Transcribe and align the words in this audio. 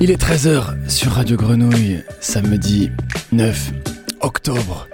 Il 0.00 0.10
est 0.10 0.18
13h 0.18 0.88
sur 0.88 1.12
Radio 1.12 1.36
Grenouille, 1.36 2.02
samedi 2.18 2.90
9 3.30 3.72
octobre. 4.20 4.88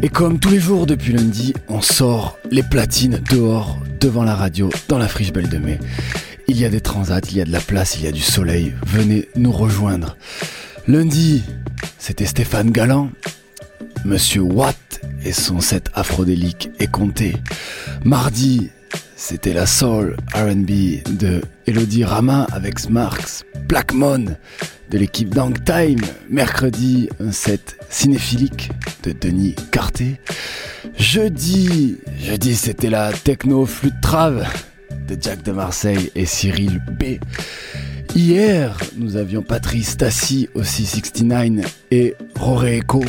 Et 0.00 0.08
comme 0.08 0.38
tous 0.38 0.48
les 0.48 0.60
jours 0.60 0.86
depuis 0.86 1.12
lundi, 1.12 1.52
on 1.68 1.82
sort 1.82 2.38
les 2.50 2.62
platines 2.62 3.20
dehors, 3.30 3.78
devant 4.00 4.24
la 4.24 4.34
radio, 4.34 4.70
dans 4.88 4.96
la 4.96 5.08
friche 5.08 5.30
Belle 5.30 5.50
de 5.50 5.58
Mai. 5.58 5.78
Il 6.48 6.58
y 6.58 6.64
a 6.64 6.70
des 6.70 6.80
transats, 6.80 7.20
il 7.30 7.36
y 7.36 7.42
a 7.42 7.44
de 7.44 7.52
la 7.52 7.60
place, 7.60 7.98
il 7.98 8.04
y 8.04 8.06
a 8.06 8.12
du 8.12 8.22
soleil. 8.22 8.72
Venez 8.86 9.28
nous 9.36 9.52
rejoindre. 9.52 10.16
Lundi, 10.88 11.42
c'était 11.98 12.24
Stéphane 12.24 12.70
Galland. 12.70 13.10
Monsieur 14.06 14.40
Watt 14.40 15.02
et 15.22 15.32
son 15.32 15.60
set 15.60 15.90
afrodélique 15.92 16.70
est 16.78 16.90
compté. 16.90 17.36
Mardi, 18.04 18.70
c'était 19.20 19.52
la 19.52 19.66
soul 19.66 20.16
RB 20.34 21.02
de 21.18 21.42
Elodie 21.66 22.04
Rama 22.04 22.46
avec 22.52 22.78
Smarks, 22.78 23.44
Blackmon 23.68 24.24
de 24.90 24.98
l'équipe 24.98 25.28
Dang 25.28 25.62
Time. 25.62 26.00
Mercredi, 26.30 27.10
un 27.20 27.30
set 27.30 27.76
cinéphilique 27.90 28.70
de 29.02 29.12
Denis 29.12 29.54
Carté. 29.72 30.18
Jeudi, 30.96 31.98
jeudi 32.18 32.56
c'était 32.56 32.88
la 32.88 33.12
techno 33.12 33.66
flûte 33.66 34.00
trave 34.00 34.48
de 35.06 35.16
Jack 35.20 35.42
de 35.42 35.52
Marseille 35.52 36.10
et 36.14 36.24
Cyril 36.24 36.80
B. 36.98 37.22
Hier, 38.16 38.76
nous 38.96 39.16
avions 39.16 39.42
Patrice 39.42 39.96
Tassi 39.96 40.48
aussi 40.54 40.84
69 40.84 41.84
et 41.92 42.16
Roré 42.38 42.78
Echo 42.78 43.04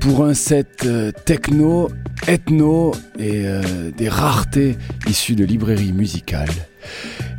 pour 0.00 0.24
un 0.24 0.34
set 0.34 0.82
euh, 0.84 1.12
techno, 1.24 1.88
ethno 2.26 2.92
et 3.18 3.46
euh, 3.46 3.90
des 3.96 4.08
raretés 4.08 4.76
issues 5.08 5.36
de 5.36 5.44
librairies 5.44 5.92
musicales. 5.92 6.50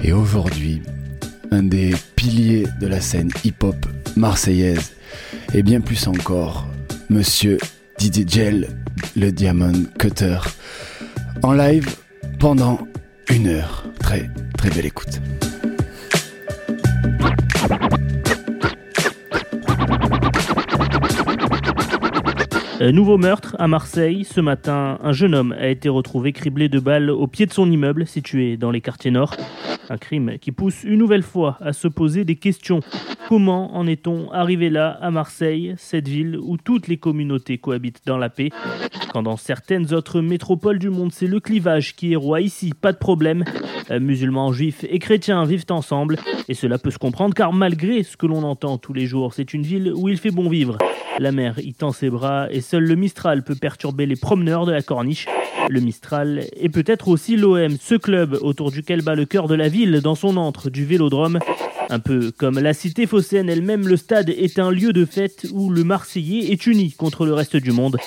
Et 0.02 0.14
aujourd'hui, 0.14 0.82
un 1.52 1.64
des 1.64 1.94
piliers 2.16 2.66
de 2.80 2.88
la 2.88 3.02
scène 3.02 3.30
hip-hop 3.44 3.86
marseillaise 4.16 4.94
et 5.54 5.62
bien 5.62 5.82
plus 5.82 6.08
encore, 6.08 6.68
Monsieur 7.10 7.58
Didier 7.98 8.26
Gel, 8.28 8.70
le 9.18 9.32
Diamond 9.32 9.84
Cutter, 10.00 10.40
en 11.42 11.52
live 11.52 11.96
pendant 12.40 12.80
une 13.30 13.48
heure. 13.48 13.86
Très 14.00 14.30
très 14.58 14.70
belle 14.70 14.86
écoute. 14.86 15.20
Euh, 22.84 22.92
nouveau 22.92 23.18
meurtre 23.18 23.56
à 23.60 23.70
Marseille. 23.70 24.26
Ce 24.26 24.42
matin, 24.42 25.00
un 25.02 25.14
jeune 25.14 25.36
homme 25.36 25.56
a 25.58 25.70
été 25.70 25.88
retrouvé 25.88 26.34
criblé 26.34 26.68
de 26.68 26.82
balles 26.82 27.10
au 27.10 27.28
pied 27.28 27.46
de 27.46 27.54
son 27.54 27.72
immeuble 27.72 28.06
situé 28.06 28.58
dans 28.58 28.72
les 28.72 28.82
quartiers 28.82 29.10
nord. 29.10 29.38
Un 29.90 29.96
crime 29.98 30.38
qui 30.38 30.52
pousse 30.52 30.84
une 30.84 30.98
nouvelle 30.98 31.24
fois 31.24 31.58
à 31.62 31.72
se 31.72 31.88
poser 31.88 32.26
des 32.26 32.36
questions. 32.36 32.82
Comment 33.30 33.74
en 33.78 33.88
est-on 33.88 34.30
arrivé 34.34 34.70
là, 34.70 34.98
à 35.02 35.12
Marseille, 35.12 35.76
cette 35.78 36.10
ville 36.10 36.38
où 36.38 36.58
toutes 36.58 36.90
les 36.90 36.98
communautés 36.98 37.58
cohabitent 37.58 38.02
dans 38.06 38.18
la 38.18 38.30
paix? 38.30 38.50
Quand 39.14 39.24
dans 39.24 39.38
certaines 39.38 39.94
autres 39.94 40.20
métropoles 40.20 40.80
du 40.80 40.90
monde, 40.90 41.14
c'est 41.14 41.28
le 41.28 41.40
clivage 41.40 41.96
qui 41.96 42.12
est 42.12 42.18
roi. 42.18 42.42
Ici, 42.42 42.74
pas 42.80 42.92
de 42.92 42.98
problème. 42.98 43.46
Euh, 43.92 44.02
musulmans, 44.02 44.52
juifs 44.52 44.86
et 44.90 45.00
chrétiens 45.00 45.46
vivent 45.46 45.66
ensemble. 45.70 46.18
Et 46.50 46.54
cela 46.54 46.78
peut 46.78 46.92
se 46.92 46.98
comprendre 46.98 47.34
car 47.34 47.54
malgré 47.54 48.04
ce 48.04 48.18
que 48.18 48.26
l'on 48.26 48.44
entend 48.44 48.78
tous 48.78 48.94
les 48.94 49.06
jours, 49.06 49.34
c'est 49.34 49.54
une 49.54 49.64
ville 49.64 49.94
où 49.96 50.10
il 50.10 50.18
fait 50.18 50.32
bon 50.32 50.50
vivre. 50.50 50.78
La 51.20 51.32
mer 51.32 51.60
y 51.60 51.74
tend 51.74 51.92
ses 51.92 52.10
bras 52.10 52.48
et 52.52 52.62
seul 52.74 52.86
le 52.86 52.96
Mistral 52.96 53.44
peut 53.44 53.54
perturber 53.54 54.08
les 54.08 54.16
promeneurs 54.16 54.66
de 54.66 54.72
la 54.72 54.82
corniche. 54.82 55.28
Le 55.70 55.80
Mistral 55.80 56.48
est 56.60 56.70
peut-être 56.70 57.08
aussi 57.08 57.38
l'OM, 57.38 57.78
ce 57.80 57.94
club 57.94 58.36
autour 58.42 58.72
duquel 58.72 59.04
bat 59.04 59.14
le 59.14 59.26
cœur 59.26 59.48
de 59.48 59.54
la 59.54 59.70
ville 59.70 60.02
dans 60.02 60.16
son 60.16 60.38
antre 60.38 60.72
du 60.72 60.84
vélodrome. 60.84 61.38
Un 61.92 62.00
peu 62.00 62.32
comme 62.32 62.58
la 62.58 62.74
cité 62.74 63.06
phocéenne 63.06 63.48
elle-même, 63.48 63.88
le 63.88 63.96
stade 63.96 64.32
est 64.32 64.58
un 64.58 64.72
lieu 64.72 64.92
de 64.92 65.06
fête 65.06 65.46
où 65.54 65.70
le 65.70 65.84
Marseillais 65.84 66.52
est 66.52 66.66
uni 66.66 66.94
contre 66.94 67.28
le 67.28 67.36
reste 67.36 67.58
du 67.58 67.72
monde. 67.72 67.98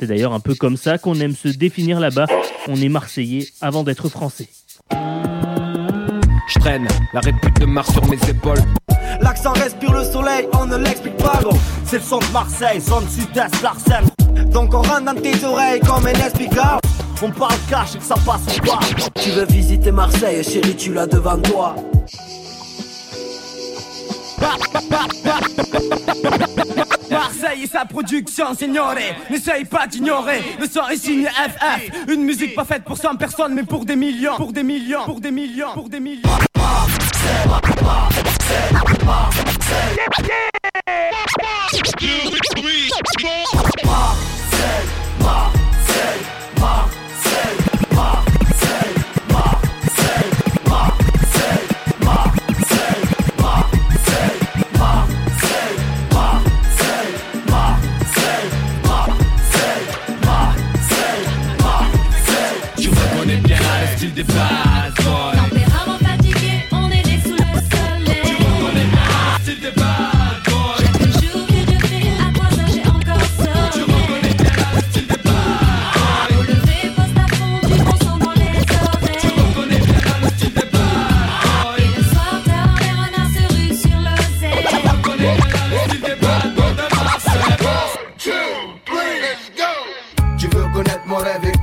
C'est 0.00 0.06
d'ailleurs 0.06 0.32
un 0.32 0.40
peu 0.40 0.54
comme 0.54 0.78
ça 0.78 0.96
qu'on 0.96 1.20
aime 1.20 1.34
se 1.34 1.48
définir 1.48 2.00
là-bas. 2.00 2.26
On 2.66 2.76
est 2.76 2.88
Marseillais 2.88 3.46
avant 3.60 3.82
d'être 3.84 4.08
Français. 4.08 4.48
L'accent 9.20 9.52
respire 9.52 9.92
le 9.92 10.04
soleil, 10.04 10.48
on 10.54 10.64
ne 10.64 10.76
l'explique 10.76 11.16
pas. 11.18 11.40
C'est 11.84 11.98
le 11.98 12.02
son 12.02 12.20
de 12.20 12.32
Marseille, 12.32 12.80
zone 12.80 13.06
sud-est. 13.06 14.23
Donc 14.46 14.74
on 14.74 14.82
rentre 14.82 15.02
dans 15.02 15.14
tes 15.14 15.44
oreilles 15.44 15.80
comme 15.80 16.06
un 16.06 16.10
inexplicable. 16.10 16.80
On 17.22 17.30
parle 17.30 17.54
cash 17.70 17.94
et 17.94 17.98
que 17.98 18.04
ça 18.04 18.16
passe 18.26 18.56
ou 18.56 18.60
pas. 18.66 18.80
Tu 19.20 19.30
veux 19.30 19.46
visiter 19.46 19.90
Marseille, 19.90 20.42
chérie, 20.44 20.76
tu 20.76 20.92
l'as 20.92 21.06
devant 21.06 21.38
toi. 21.38 21.74
Marseille 27.10 27.62
et 27.64 27.66
sa 27.66 27.84
production, 27.84 28.54
signore. 28.54 28.94
N'essaye 29.30 29.64
pas 29.64 29.86
d'ignorer, 29.86 30.42
le 30.60 30.66
son 30.66 30.86
est 30.88 30.96
signé 30.96 31.28
FF 31.28 32.08
Une 32.08 32.22
musique 32.24 32.54
pas 32.54 32.64
faite 32.64 32.84
pour 32.84 32.98
100 32.98 33.16
personnes 33.16 33.54
mais 33.54 33.62
pour 33.62 33.84
des 33.84 33.96
millions. 33.96 34.36
Pour 34.36 34.52
des 34.52 34.62
millions, 34.62 35.04
pour 35.04 35.20
des 35.20 35.30
millions, 35.30 35.72
pour 35.72 35.88
des 35.88 36.00
millions 36.00 36.30
le 64.16 64.73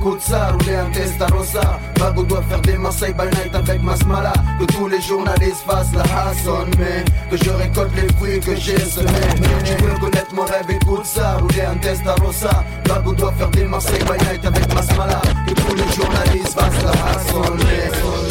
écoute 0.02 0.20
ça, 0.20 0.50
rouler 0.52 0.74
un 0.74 0.90
Testarossa 0.90 1.78
Bago 1.98 2.24
doit 2.24 2.42
faire 2.42 2.60
des 2.62 2.76
Marseille 2.76 3.14
by 3.14 3.24
night 3.36 3.54
avec 3.54 3.82
Masmala. 3.82 4.32
Que 4.58 4.64
tous 4.64 4.88
les 4.88 5.00
journalistes 5.00 5.64
fassent 5.64 5.94
la 5.94 6.02
hassonne 6.02 6.70
Mais 6.78 7.04
que 7.30 7.42
je 7.42 7.50
récolte 7.50 7.92
les 7.94 8.12
fruits 8.14 8.40
que 8.40 8.56
j'ai 8.56 8.78
semés 8.78 9.08
Tu 9.64 9.74
veux 9.84 9.98
connaître 10.00 10.34
mon 10.34 10.44
rêve, 10.44 10.70
écoute 10.70 11.04
ça, 11.04 11.36
rouler 11.36 11.62
un 11.62 11.76
Testarossa 11.76 12.64
Bago 12.88 13.12
doit 13.12 13.32
faire 13.32 13.50
des 13.50 13.64
Marseille 13.64 14.02
by 14.02 14.24
night 14.24 14.44
avec 14.44 14.74
Masmala. 14.74 15.20
Que 15.46 15.54
tous 15.54 15.74
les 15.74 15.92
journalistes 15.94 16.58
fassent 16.58 16.82
la 16.82 16.90
hassonne 16.90 18.21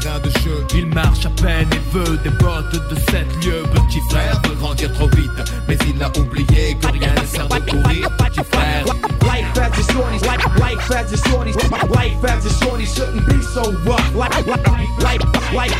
les 0.00 0.04
terrains 0.04 0.20
de 0.20 0.30
jeu. 0.40 0.66
Il 0.74 0.86
marche 0.86 1.26
à 1.26 1.30
peine 1.30 1.68
et 1.72 1.78
veut 1.92 2.16
des 2.18 2.30
bottes 2.30 2.72
de 2.72 2.94
7 2.94 3.44
lieux. 3.44 3.62
Petit 3.72 4.00
frère 4.10 4.40
veut 4.46 4.54
grandir 4.54 4.92
trop 4.94 5.08
vite, 5.08 5.30
mais 5.68 5.76
il 5.88 6.02
a 6.02 6.08
oublié 6.18 6.76
que 6.80 6.86
rien 6.88 7.14
ne 7.20 7.26
sert 7.26 7.48
de 7.48 7.58
courir. 7.70 8.10
Petit 8.16 8.44
frère, 8.52 8.84
Life 9.22 9.58
as 9.58 9.78
a 9.78 9.92
shorty, 9.92 10.18
life 10.58 10.90
as 10.90 11.12
a 11.12 11.16
shorty, 11.28 11.52
life 11.52 12.24
as 12.24 12.46
a 12.46 12.64
shorty 12.64 12.86
shouldn't 12.86 13.26
be 13.26 13.42
so 13.42 13.62
rough. 13.84 14.14
Life, 14.14 14.46
life, 14.46 15.22
life, 15.52 15.74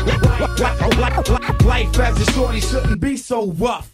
life 1.65 1.99
as 1.99 2.21
a 2.21 2.31
shorty 2.31 2.61
shouldn't 2.61 2.99
be 3.01 3.17
so 3.17 3.51
rough. 3.59 3.89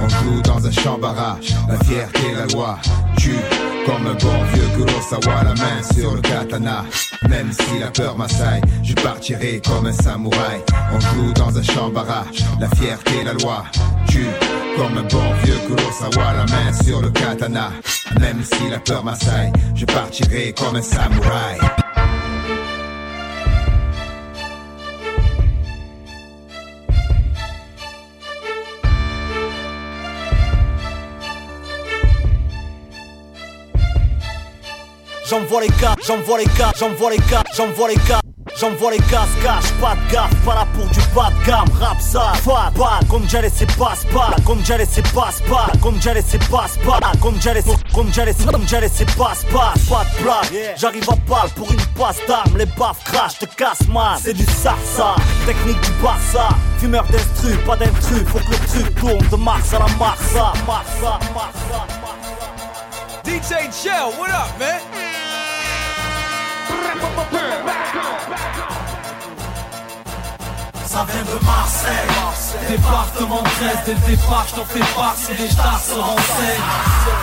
On 0.00 0.08
joue 0.08 0.42
dans 0.42 0.66
un 0.66 0.70
champ 0.70 0.98
barrage, 0.98 1.54
la 1.68 1.78
fierté, 1.84 2.34
la 2.34 2.46
loi. 2.46 2.78
Tue 3.16 3.36
comme 3.86 4.06
un 4.06 4.14
bon 4.14 4.44
vieux 4.52 4.68
Kurosawa, 4.76 5.44
la 5.44 5.54
main 5.54 5.82
sur 5.94 6.14
le 6.14 6.20
katana. 6.20 6.84
Même 7.28 7.50
si 7.52 7.78
la 7.78 7.90
peur 7.90 8.16
m'assaille, 8.16 8.62
je 8.82 8.94
partirai 8.94 9.60
comme 9.66 9.86
un 9.86 9.92
samouraï. 9.92 10.62
On 10.94 11.00
joue 11.00 11.32
dans 11.34 11.56
un 11.56 11.62
champ 11.62 11.88
barrage, 11.88 12.44
la 12.60 12.68
fierté, 12.76 13.24
la 13.24 13.32
loi. 13.34 13.64
Tue 14.08 14.26
comme 14.76 14.98
un 14.98 15.02
bon 15.02 15.34
vieux 15.44 15.58
Kurosawa, 15.66 16.32
la 16.32 16.46
main 16.46 16.72
sur 16.84 17.00
le 17.00 17.10
katana. 17.10 17.70
Même 18.20 18.42
si 18.44 18.68
la 18.70 18.78
peur 18.78 19.04
m'assaille, 19.04 19.52
je 19.74 19.84
partirai 19.84 20.52
comme 20.52 20.76
un 20.76 20.82
samouraï. 20.82 21.87
J'envoie 35.28 35.60
les 35.60 35.68
gars, 35.80 35.94
j'envoie 36.06 36.38
les 36.38 36.46
gars, 36.58 36.72
j'envoie 36.78 37.10
les 37.10 37.18
gars, 37.18 37.44
j'envoie 37.54 37.88
les 37.88 37.96
gars. 38.08 38.20
J'envoie 38.58 38.90
les 38.90 38.98
gaz, 38.98 39.28
cache, 39.40 39.70
pas 39.80 39.94
de 39.94 40.12
gaffe, 40.12 40.34
pas 40.44 40.54
là 40.54 40.66
pour 40.74 40.86
du 40.86 40.98
bas 41.14 41.28
de 41.30 41.46
gamme, 41.46 41.68
rap 41.78 42.00
ça, 42.00 42.32
pas, 42.44 42.72
pas, 42.76 42.98
comme 43.08 43.22
j'ai 43.28 43.40
laissé 43.40 43.66
passe 43.78 44.04
pas, 44.12 44.34
comme 44.44 44.58
j'ai 44.64 44.78
laissé 44.78 45.00
passe 45.14 45.42
pas, 45.48 45.68
comme 45.80 46.00
j'ai 46.00 46.14
laissé 46.14 46.38
passe 46.50 46.76
pas, 46.78 46.98
comme 47.22 47.40
j'ai 47.40 47.54
laissé, 47.54 47.70
comme 47.94 48.12
j'ai 48.12 48.24
laissé, 48.24 48.44
comme 48.46 48.66
j'ai 48.66 48.80
laissé 48.80 49.04
passe 49.16 49.44
pas, 49.44 49.74
pas 49.88 50.04
de 50.04 50.22
blague, 50.24 50.74
j'arrive 50.76 51.08
à 51.08 51.14
balle 51.30 51.50
pour 51.54 51.70
une 51.70 51.86
passe 51.96 52.18
d'armes, 52.26 52.56
les 52.56 52.66
baffes 52.66 53.04
crash, 53.04 53.38
te 53.38 53.44
casse 53.54 53.86
mal, 53.86 54.18
c'est 54.20 54.34
du 54.34 54.44
sarsa, 54.44 55.14
technique 55.46 55.80
du 55.80 55.92
Barça, 56.02 56.48
fumeur 56.78 57.04
d'instru, 57.04 57.54
pas 57.58 57.76
d'intrus, 57.76 58.24
faut 58.26 58.38
que 58.38 58.50
le 58.50 58.66
truc 58.66 58.94
tourne 58.96 59.28
de 59.30 59.36
Mars 59.36 59.72
à 59.72 59.78
la 59.78 59.86
Marsa, 59.98 60.52
Marsa, 60.66 61.18
Marsa, 61.32 61.86
Marsa. 62.02 62.07
DJ 63.28 63.70
Shell, 63.70 64.08
what 64.18 64.30
up, 64.30 64.48
man? 64.58 64.80
Ça 70.86 71.04
vient 71.04 71.22
de 71.22 71.44
Marseille, 71.44 72.08
département 72.70 73.42
13, 73.42 73.76
dès 73.84 73.92
le 73.92 74.16
départ, 74.16 74.46
je 74.48 74.54
t'en 74.54 74.64
fais 74.64 74.94
part 74.96 75.14
si 75.14 75.34
les 75.34 75.50
stars 75.50 75.78
se 75.78 75.92
renseignent. 75.92 76.64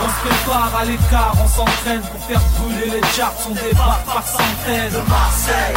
On 0.03 0.07
se 0.07 0.29
prépare 0.29 0.71
à 0.79 0.85
l'écart, 0.85 1.33
on 1.43 1.47
s'entraîne 1.47 2.01
pour 2.01 2.23
faire 2.25 2.41
brûler 2.59 2.91
les 2.91 3.07
charts, 3.17 3.33
on 3.49 3.53
débarque 3.55 4.05
par 4.05 4.27
centaines. 4.27 4.91
De 4.91 5.09
Marseille, 5.09 5.73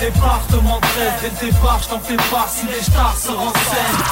département 0.00 0.80
13, 0.80 1.12
dès 1.22 1.46
le 1.46 1.52
départ, 1.52 1.80
je 1.82 1.88
t'en 1.88 2.00
fais 2.00 2.16
part 2.30 2.48
si 2.48 2.66
les 2.66 2.82
stars 2.82 3.16
se 3.16 3.30
renseignent. 3.30 4.02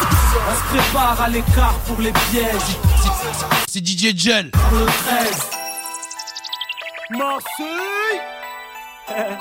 On 0.48 0.54
se 0.54 0.62
prépare 0.78 1.20
à 1.20 1.28
l'écart 1.28 1.74
pour 1.86 2.00
les 2.00 2.12
pièges, 2.30 2.78
C'est 3.68 3.86
DJ 3.86 4.16
Gel. 4.16 4.50
pour 4.50 4.78
le 4.78 4.86
13. 4.86 5.50
Marseille 7.10 8.20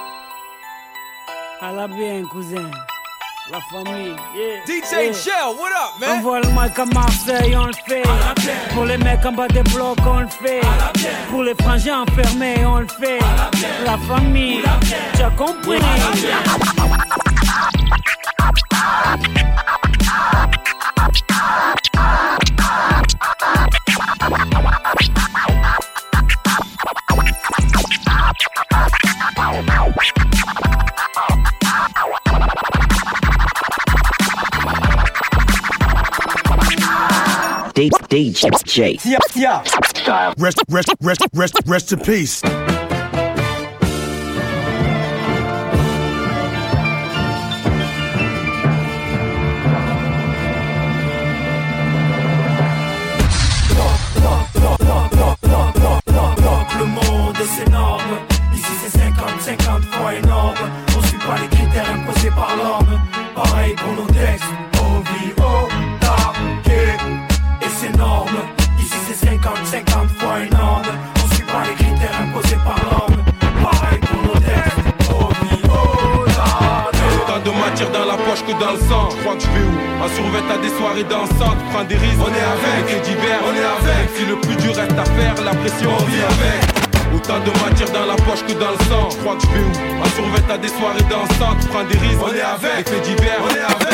À 1.61 1.71
la 1.71 1.87
bien, 1.87 2.23
cousin. 2.29 2.69
La 3.51 3.59
famille. 3.59 4.15
Yeah. 4.33 4.63
DJ 4.65 4.91
Yeah. 4.91 5.11
Djel, 5.11 5.57
what 5.59 5.71
up, 5.71 5.99
man? 5.99 6.19
Envoie 6.19 6.39
le 6.39 6.47
mic 6.49 6.79
à 6.79 6.85
Marseille, 6.85 7.55
on 7.57 7.65
le 7.65 7.73
fait. 7.85 8.03
Pour 8.73 8.85
les 8.85 8.97
mecs 8.97 9.25
en 9.25 9.33
bas 9.33 9.47
des 9.49 9.63
blocs, 9.63 9.97
on 10.05 10.19
le 10.21 10.27
fait. 10.27 10.61
Pour 11.29 11.43
les 11.43 11.53
frangins 11.55 12.03
enfermés, 12.03 12.65
on 12.65 12.79
le 12.79 12.87
fait. 12.87 13.19
La 13.85 13.97
famille, 13.97 14.61
tu 15.15 15.21
as 15.23 15.29
compris. 15.31 15.79
DJ. 38.13 38.45
Rest, 40.37 40.59
rest, 40.69 40.93
rest, 41.01 41.25
rest, 41.33 41.55
rest 41.65 41.93
in 41.93 41.97
peace. 41.97 42.41
Le 56.79 56.85
monde 56.85 57.35
est 57.39 57.67
énorme. 57.67 58.01
Ici 58.53 58.63
c'est 58.83 58.99
50, 58.99 59.41
50 59.41 59.85
fois 59.85 60.13
énorme. 60.13 60.53
On 60.95 61.01
suit 61.07 61.17
pas 61.17 61.39
les 61.41 61.47
critères 61.47 61.89
imposés 61.89 62.29
par 62.29 62.55
l'homme. 62.57 62.99
Pareil 63.33 63.73
pour 63.75 63.93
nos 63.93 64.05
textes. 64.13 64.72
Dans 78.59 78.73
le 78.73 78.79
sang. 78.89 79.09
Je 79.11 79.17
crois 79.21 79.35
que 79.35 79.43
je 79.43 79.51
vais 79.55 79.65
où? 79.65 79.75
En 80.03 80.09
survêt 80.09 80.45
à 80.51 80.57
des 80.57 80.73
soirées 80.77 81.03
dansantes. 81.03 81.59
Prends 81.71 81.83
des 81.83 81.95
risques. 81.95 82.19
On 82.19 82.33
est 82.33 82.47
avec. 82.55 83.03
Divers. 83.03 83.41
On 83.47 83.53
est 83.55 83.69
avec. 83.77 84.05
Si 84.15 84.25
le 84.25 84.35
plus 84.41 84.55
dur 84.57 84.75
reste 84.75 84.97
à 84.97 85.05
faire, 85.05 85.35
la 85.43 85.53
pression 85.55 85.89
on 85.93 86.03
vit 86.05 86.21
avec. 86.21 86.61
Autant 87.15 87.39
de 87.39 87.51
matière 87.63 87.91
dans 87.91 88.05
la 88.05 88.15
poche 88.15 88.43
que 88.47 88.53
dans 88.53 88.71
le 88.71 88.81
sang. 88.89 89.09
Je 89.11 89.17
crois 89.21 89.35
que 89.35 89.43
je 89.43 89.51
vais 89.53 89.63
où? 89.63 90.01
En 90.01 90.09
survêt 90.17 90.45
à 90.51 90.57
des 90.57 90.69
soirées 90.69 91.07
dansantes. 91.09 91.61
Prends 91.69 91.85
des 91.85 91.97
risques. 91.97 92.23
On 92.23 92.33
est 92.33 92.41
avec. 92.41 92.85
Divers. 93.03 93.41
On 93.43 93.53
est 93.53 93.61
avec. 93.61 93.92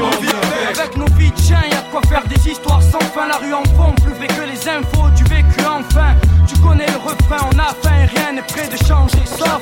On 0.00 0.10
vit 0.20 0.28
avec. 0.28 0.78
Avec 0.78 0.96
nos 0.96 1.06
vies 1.16 1.30
de 1.30 1.38
chiens, 1.38 1.62
y'a 1.70 1.80
de 1.80 1.90
quoi 1.90 2.00
faire 2.08 2.24
des 2.26 2.48
histoires 2.48 2.82
sans 2.82 3.00
fin. 3.00 3.26
La 3.26 3.36
rue 3.36 3.54
en 3.54 3.64
fond, 3.76 3.94
plus 4.02 4.12
vrai 4.14 4.26
que 4.28 4.42
les 4.42 4.68
infos, 4.68 5.08
du 5.16 5.24
vécu 5.24 5.60
enfin. 5.66 6.14
Tu 6.46 6.58
connais 6.60 6.86
le 6.86 6.98
refrain, 6.98 7.48
on 7.52 7.58
a 7.58 7.74
faim 7.82 7.96
et 8.02 8.06
rien 8.06 8.32
n'est 8.32 8.42
prêt 8.42 8.68
de 8.68 8.76
changer. 8.84 9.24
Sauf 9.24 9.60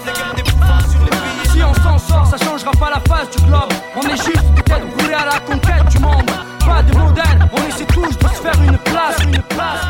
Si 1.53 1.63
on 1.63 1.75
s'en 1.75 1.99
sort, 1.99 2.27
ça 2.27 2.39
changera 2.45 2.73
pas 2.73 2.91
la 2.91 3.01
face 3.01 3.31
du 3.37 3.45
globe. 3.47 3.73
On 3.97 4.03
est 4.03 4.17
juste 4.17 4.47
des 4.55 4.63
têtes 4.63 4.97
brûlées 4.97 5.15
à 5.15 5.27
la 5.27 5.41
conquête 5.41 5.89
du 5.91 5.99
monde. 5.99 6.31
Pas 6.65 6.83
de 6.83 6.97
modèle, 6.97 7.49
on 7.53 7.69
essaie 7.69 7.87
tous 7.87 8.19
de 8.19 8.29
se 8.29 8.43
faire 8.43 8.61
une 8.63 8.79
place, 8.79 9.17
une 9.25 9.43
place. 9.43 9.87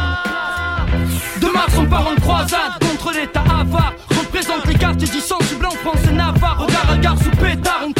De 1.40 1.46
mars, 1.48 1.72
on 1.78 1.86
part 1.86 2.06
en 2.06 2.14
croisade 2.20 2.72
contre 2.80 3.12
l'état 3.12 3.42
avare. 3.42 3.94
Représente 4.10 4.66
les 4.66 4.74
quartiers 4.74 5.20
sang 5.20 5.38
du 5.48 5.56
blanc, 5.56 5.72
France 5.82 6.04
et 6.08 6.12
Navarre. 6.12 6.58
Regard 6.58 6.90
à 6.90 6.96
gare 6.98 7.16
sous 7.18 7.30
pétard, 7.30 7.80
on 7.82 7.88
les. 7.88 7.95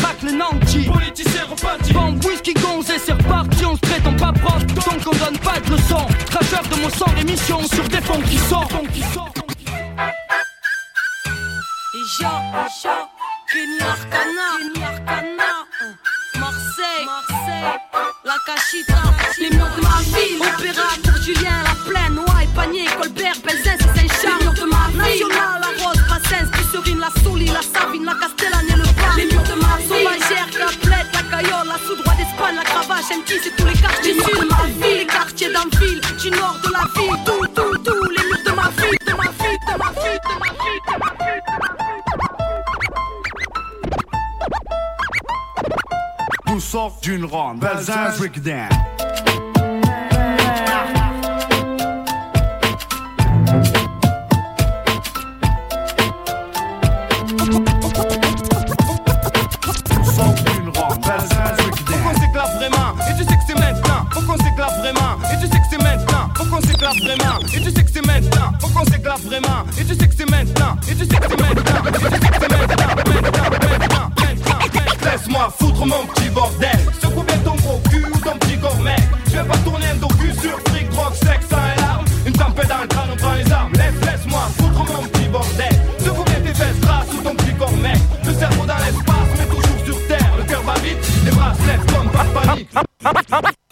Repartis. 1.77 1.93
Bombe, 1.93 2.25
whisky, 2.25 2.55
gonze 2.55 2.91
et 2.91 2.99
c'est 2.99 3.13
reparti. 3.13 3.65
On 3.65 3.75
se 3.75 3.81
pas 4.19 4.33
proche, 4.33 4.67
donc 4.67 5.01
on 5.07 5.25
donne 5.25 5.39
pas 5.39 5.61
de 5.61 5.71
leçons. 5.71 6.07
Cracheur 6.31 6.63
de 6.63 6.81
mon 6.81 6.91
sang, 6.91 7.07
émission 7.21 7.61
sur 7.67 7.85
des 7.89 8.01
fonds 8.01 8.21
qui 8.23 8.39
sortent. 8.39 8.73
Ija, 11.95 12.33
Ija, 12.67 13.09
Kenya 13.53 13.87
Arcana, 13.91 14.49
Kenya 14.59 14.87
Arcana, 14.87 15.53
euh, 15.83 16.39
Marseille, 16.39 17.07
Marseille, 17.07 17.65
la 18.25 18.37
Cachita, 18.47 19.03
les 19.39 19.51
murs 19.51 19.71
de 19.77 19.83
ma 19.83 19.99
ville, 20.03 20.41
Opéra 20.41 21.23
Julien, 21.23 21.63
la 21.65 21.91
plaine, 21.91 22.15
Noailles, 22.15 22.49
Panier, 22.55 22.87
Colbert, 23.01 23.35
Belzin, 23.45 23.77
c'est 23.79 24.09
Saint-Charles, 24.09 24.39
les 24.39 24.45
murs 24.45 24.55
de 24.55 24.67
ma 24.71 25.05
ville, 25.05 25.27
National, 25.27 25.61
la 25.61 25.85
Rose, 25.85 26.03
Brassens, 26.07 26.51
la 26.99 27.23
Soli, 27.23 27.47
la 27.47 27.63
Savine, 27.63 28.05
la 28.05 28.15
Castellane 28.15 28.67
et 28.69 28.77
le 28.77 28.85
Bar, 28.85 29.17
les 29.17 29.25
murs 29.25 29.43
c'est 33.09 33.57
tous 33.57 33.67
les 33.67 33.73
quartiers 33.75 34.15
du 34.15 34.21
sud 34.21 34.41
de 34.41 34.47
ma 34.49 34.65
ville, 34.65 34.99
les 34.99 35.07
quartiers 35.07 35.53
d'Anville, 35.53 36.01
du 36.21 36.31
nord 36.31 36.59
de 36.65 36.73
la 36.73 36.81
ville, 36.97 37.25
tout, 37.25 37.47
tout, 37.55 37.79
tout, 37.79 38.05
les 38.11 38.25
murs 38.27 38.43
de 38.45 38.51
ma 38.51 38.69
ville, 38.71 38.99
de 39.07 39.13
ma 39.13 39.23
ville, 39.23 39.59
de 39.67 39.79
ma 39.79 39.91
ville, 39.93 40.19
de 40.27 40.35
ma 40.39 40.51
ville, 40.59 40.81
de 40.87 40.99
ma 40.99 41.11
ville, 41.25 41.43
de 41.47 41.55
ma 41.59 41.71
ville. 41.71 41.77
Tout 46.47 46.61
sort 46.61 46.99
d'une 47.01 47.25
ronde. 47.25 47.61
Belzin, 47.61 48.11
breakdown. 48.19 48.69
S'éclate 66.93 67.19
vraiment, 67.19 67.39
et 67.41 67.61
tu 67.61 67.71
sais 67.71 67.85
que 67.85 67.91
c'est 67.93 68.07
maintenant. 68.07 68.53
Faut 68.61 68.69
qu'on 68.69 68.85
s'éclate 68.85 69.21
vraiment, 69.23 69.65
et 69.79 69.85
tu 69.85 69.95
sais 69.95 70.09
que 70.09 70.15
c'est 70.17 70.31
maintenant. 70.31 70.77
Et 70.89 70.95
tu 70.95 71.05
sais 71.05 71.17
que 71.17 71.27
c'est 71.29 71.41
maintenant. 71.41 71.89
Et 71.89 71.93
tu 71.93 72.01
sais 72.01 72.09
que 72.09 72.41
c'est 72.41 72.51
maintenant. 72.51 72.95
Maintenant, 72.97 73.23
maintenant, 73.25 73.51
maintenant, 73.51 74.11
maintenant. 74.21 74.59
Laisse-moi 75.05 75.55
foutre 75.59 75.87
mon 75.87 76.07
petit 76.07 76.29
bordel. 76.31 76.79
Secoue 77.01 77.23
bien 77.23 77.39
ton 77.39 77.55
gros 77.57 77.81
cul 77.91 78.05
ou 78.05 78.19
ton 78.19 78.37
petit 78.39 78.57
gourmet. 78.57 78.97
Je 79.27 79.37
vais 79.37 79.45
pas 79.45 79.57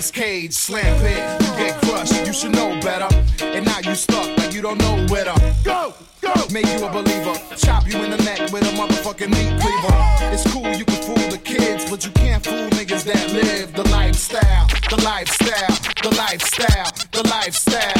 Like 0.00 0.06
Nicolas 0.06 0.24
Cage, 0.24 0.52
slam 0.54 1.00
pit, 1.02 1.42
you 1.42 1.56
get 1.58 1.82
crushed, 1.82 2.26
you 2.26 2.32
should 2.32 2.52
know 2.52 2.80
better. 2.80 3.14
And 3.42 3.66
now 3.66 3.80
you 3.80 3.94
stuck 3.94 4.34
like 4.38 4.54
you 4.54 4.62
don't 4.62 4.78
know 4.78 5.06
where 5.10 5.24
to 5.24 5.54
go, 5.62 5.92
go. 6.22 6.32
Make 6.50 6.64
you 6.68 6.86
a 6.86 6.90
believer, 6.90 7.38
chop 7.58 7.86
you 7.86 7.98
in 7.98 8.10
the 8.10 8.16
neck 8.24 8.50
with 8.50 8.62
a 8.62 8.72
motherfucking 8.80 9.28
meat 9.28 9.60
cleaver. 9.60 9.94
It's 10.32 10.50
cool, 10.50 10.66
you 10.72 10.86
can 10.86 11.02
fool 11.02 11.28
the 11.28 11.36
kids, 11.36 11.90
but 11.90 12.02
you 12.06 12.12
can't 12.12 12.42
fool 12.42 12.70
niggas 12.70 13.04
that 13.04 13.30
live 13.30 13.74
the 13.74 13.86
lifestyle, 13.90 14.66
the 14.88 15.02
lifestyle, 15.04 15.76
the 16.02 16.16
lifestyle, 16.16 16.92
the 17.12 17.28
lifestyle. 17.28 17.99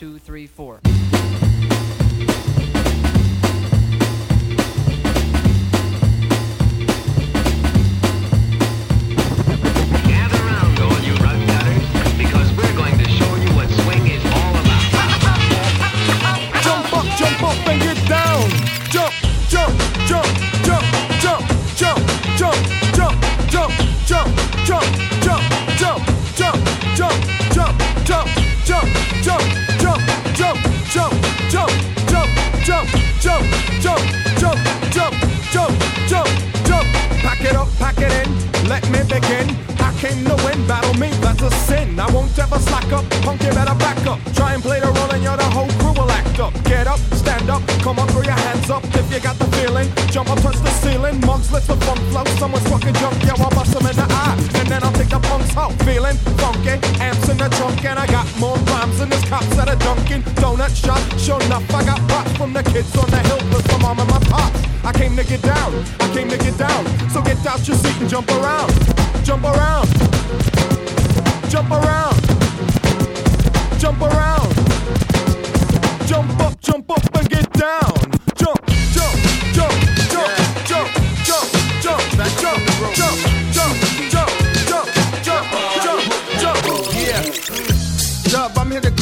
Two, 0.00 0.18
three, 0.18 0.46
four. 0.46 0.69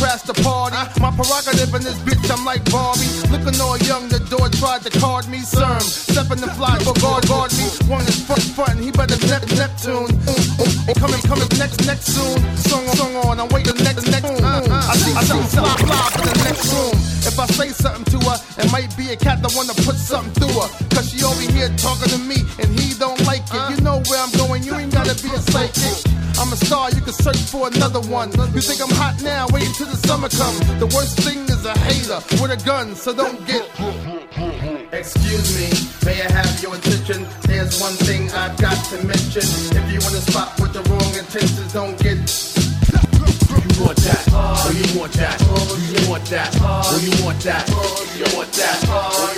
Crash 0.09 0.23
the 0.23 0.35
party. 0.41 0.77
My 1.01 1.13
prerogative 1.13 1.75
in 1.75 1.83
this 1.85 1.99
bitch, 2.01 2.25
I'm 2.33 2.45
like 2.45 2.65
Barbie. 2.73 3.09
Looking 3.29 3.61
all 3.61 3.77
young, 3.85 4.09
the 4.09 4.21
door 4.33 4.49
tried 4.57 4.83
to 4.89 4.91
card 4.99 5.29
me. 5.29 5.45
Cerm, 5.45 5.81
stepping 5.81 6.41
the 6.41 6.49
fly, 6.57 6.81
go 6.85 6.93
guard, 6.97 7.29
guard 7.29 7.53
me. 7.61 7.69
One 7.85 8.05
is 8.09 8.17
front, 8.25 8.45
front, 8.57 8.81
he 8.81 8.91
better 8.91 9.21
Nep- 9.29 9.49
Neptune. 9.53 10.09
Ooh, 10.09 10.63
ooh, 10.65 10.95
coming, 10.97 11.21
coming 11.29 11.51
next, 11.61 11.85
next 11.85 12.17
soon. 12.17 12.41
Song 12.57 12.89
on, 12.89 12.97
song 12.97 13.17
on, 13.29 13.41
I'm 13.41 13.49
waiting 13.53 13.77
next, 13.85 14.09
next. 14.09 14.33
Ooh, 14.33 14.45
uh, 14.45 14.65
uh, 14.65 14.93
I 14.93 14.97
see, 14.97 15.13
I 15.13 15.23
see, 15.29 15.43
fly, 15.53 15.77
fly 15.85 16.05
in 16.17 16.25
the 16.25 16.37
next 16.45 16.65
room. 16.73 16.97
If 17.29 17.37
I 17.39 17.47
say 17.53 17.69
something 17.69 18.09
to 18.17 18.19
her, 18.33 18.39
it 18.65 18.73
might 18.73 18.89
be 18.97 19.13
a 19.13 19.17
cat 19.17 19.43
that 19.43 19.53
wanna 19.53 19.77
put 19.85 19.97
something 19.97 20.33
through 20.41 20.57
her. 20.57 20.69
Cause 20.97 21.13
she 21.13 21.21
over 21.25 21.45
here 21.53 21.69
talking 21.77 22.09
to 22.09 22.21
me, 22.25 22.49
and 22.59 22.73
he 22.81 22.97
don't 22.97 23.21
like 23.29 23.45
it. 23.53 23.61
Uh. 23.61 23.77
You 23.77 23.81
know 23.85 24.01
where 24.09 24.21
I'm 24.25 24.33
going, 24.41 24.65
you 24.65 24.73
ain't 24.75 24.93
gotta 24.93 25.15
be 25.21 25.29
a 25.37 25.41
psychic. 25.53 25.98
I'm 26.59 26.63
a 26.63 26.67
star, 26.67 26.91
you 26.91 27.01
can 27.03 27.13
search 27.13 27.39
for 27.39 27.69
another 27.69 28.01
one. 28.11 28.33
You 28.33 28.61
think 28.61 28.83
I'm 28.83 28.91
hot 28.91 29.23
now, 29.23 29.47
wait 29.53 29.67
until 29.69 29.87
the 29.87 29.97
summer 29.97 30.29
comes. 30.29 30.59
The 30.81 30.87
worst 30.91 31.21
thing 31.21 31.45
is 31.45 31.65
a 31.65 31.77
hater 31.87 32.19
with 32.43 32.51
a 32.51 32.57
gun, 32.65 32.97
so 32.97 33.15
don't 33.15 33.39
get. 33.47 33.63
Excuse 34.93 35.55
me, 35.55 35.71
may 36.05 36.21
I 36.21 36.31
have 36.33 36.63
your 36.63 36.75
attention? 36.75 37.27
There's 37.43 37.81
one 37.81 37.93
thing 37.93 38.31
I've 38.33 38.57
got 38.59 38.75
to 38.91 38.97
mention. 39.07 39.43
If 39.45 39.93
you 39.93 40.01
want 40.01 40.17
to 40.19 40.25
spot 40.27 40.59
with 40.59 40.73
the 40.73 40.83
wrong 40.91 41.15
intentions, 41.15 41.73
don't 41.73 41.97
get. 41.99 42.19
You 42.19 43.85
want 43.85 43.99
that? 44.03 44.27
Oh, 44.33 44.73
you 44.75 44.99
want 44.99 45.13
that? 45.13 45.39
Oh, 45.47 45.79
you 45.79 46.11
want 46.11 46.25
that? 46.27 46.59
Oh, 46.61 46.99
you 46.99 47.25
want 47.25 47.41
that? 47.43 47.71
Oh, 47.71 48.03
you 48.19 48.27
want 48.35 48.53
that? 48.53 48.85
Oh, 48.89 49.37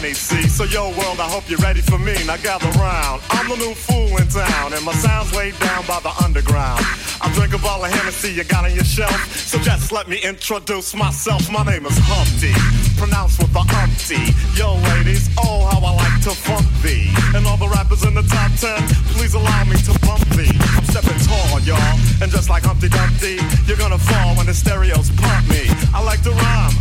Money, 0.00 0.14
see? 0.14 0.48
So 0.48 0.64
yo, 0.64 0.88
world, 0.96 1.20
I 1.20 1.28
hope 1.28 1.48
you're 1.48 1.58
ready 1.58 1.80
for 1.80 1.98
me. 1.98 2.14
Now 2.26 2.36
gather 2.38 2.70
round. 2.78 3.22
I'm 3.30 3.48
the 3.48 3.56
new 3.56 3.74
fool 3.74 4.16
in 4.16 4.26
town, 4.28 4.72
and 4.72 4.84
my 4.84 4.92
sound's 4.92 5.34
laid 5.34 5.58
down 5.60 5.84
by 5.86 6.00
the 6.00 6.12
underground. 6.24 6.80
I 7.20 7.30
drink 7.34 7.52
a 7.52 7.58
bottle 7.58 7.84
of 7.84 7.92
Hennessy 7.92 8.32
you 8.32 8.44
got 8.44 8.64
on 8.64 8.74
your 8.74 8.84
shelf. 8.84 9.36
So 9.36 9.58
just 9.58 9.92
let 9.92 10.08
me 10.08 10.18
introduce 10.22 10.94
myself. 10.94 11.50
My 11.50 11.64
name 11.64 11.84
is 11.84 11.98
Humpty, 12.00 12.54
pronounced 12.96 13.38
with 13.40 13.52
the 13.52 13.60
umpty. 13.60 14.32
Yo, 14.56 14.76
ladies, 14.96 15.28
oh, 15.38 15.68
how 15.68 15.84
I 15.84 15.92
like 15.92 16.22
to 16.24 16.30
funk 16.30 16.66
thee. 16.82 17.12
And 17.36 17.46
all 17.46 17.58
the 17.58 17.68
rappers 17.68 18.04
in 18.04 18.14
the 18.14 18.22
top 18.22 18.50
ten, 18.56 18.80
please 19.12 19.34
allow 19.34 19.64
me 19.64 19.76
to 19.84 19.92
bump 20.00 20.24
thee. 20.32 20.56
I'm 20.76 20.84
stepping 20.88 21.20
tall, 21.28 21.60
y'all. 21.60 21.96
And 22.22 22.32
just 22.32 22.48
like 22.48 22.64
Humpty 22.64 22.88
Dumpty, 22.88 23.36
you're 23.66 23.76
gonna 23.76 24.00
fall 24.00 24.36
when 24.36 24.46
the 24.46 24.54
stereos 24.54 25.10
pump 25.20 25.48
me. 25.48 25.68
I 25.92 26.00
like 26.02 26.22
to 26.22 26.32
rhyme, 26.32 26.74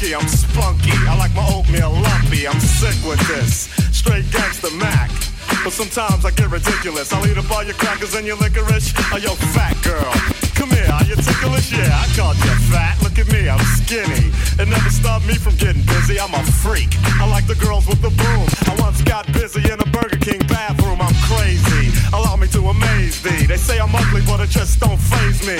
funky, 0.00 0.14
I'm 0.14 0.28
spunky. 0.28 0.92
I 1.08 1.16
like 1.16 1.34
my 1.34 1.46
oatmeal 1.52 1.92
lumpy, 1.92 2.46
I'm 2.46 2.60
sick 2.60 2.96
with 3.06 3.20
this. 3.28 3.68
Straight 3.92 4.30
gangster 4.30 4.70
Mac. 4.76 5.10
But 5.64 5.72
sometimes 5.72 6.24
I 6.24 6.30
get 6.30 6.50
ridiculous. 6.50 7.12
I'll 7.12 7.26
eat 7.26 7.36
up 7.36 7.50
all 7.50 7.62
your 7.64 7.74
crackers 7.74 8.14
and 8.14 8.26
your 8.26 8.36
licorice. 8.36 8.94
Oh, 9.12 9.18
yo, 9.18 9.34
fat 9.52 9.76
girl. 9.84 10.12
Come 10.54 10.70
here, 10.70 10.88
are 10.88 11.04
you 11.04 11.16
ticklish? 11.16 11.72
Yeah, 11.72 11.90
I 11.92 12.06
called 12.16 12.36
you 12.38 12.54
fat. 12.72 12.96
Look 13.02 13.18
at 13.18 13.28
me, 13.32 13.48
I'm 13.48 13.60
skinny. 13.76 14.32
It 14.56 14.68
never 14.68 14.90
stopped 14.90 15.26
me 15.26 15.34
from 15.34 15.56
getting 15.56 15.82
busy. 15.82 16.18
I'm 16.18 16.32
a 16.32 16.42
freak. 16.64 16.96
I 17.20 17.28
like 17.28 17.46
the 17.46 17.56
girls 17.56 17.86
with 17.86 18.00
the 18.00 18.10
boom. 18.10 18.46
I 18.72 18.80
once 18.80 19.02
got 19.02 19.26
busy 19.32 19.60
in 19.60 19.80
a 19.80 19.88
Burger 19.92 20.16
King 20.16 20.40
bathroom. 20.48 21.00
I'm 21.00 21.14
crazy. 21.28 21.92
Allow 22.14 22.36
me 22.36 22.46
to 22.48 22.60
amaze 22.68 23.20
thee. 23.22 23.44
They 23.44 23.58
say 23.58 23.78
I'm 23.78 23.94
ugly, 23.94 24.22
but 24.24 24.40
it 24.40 24.48
just 24.48 24.80
don't 24.80 25.00
phase 25.00 25.44
me. 25.46 25.58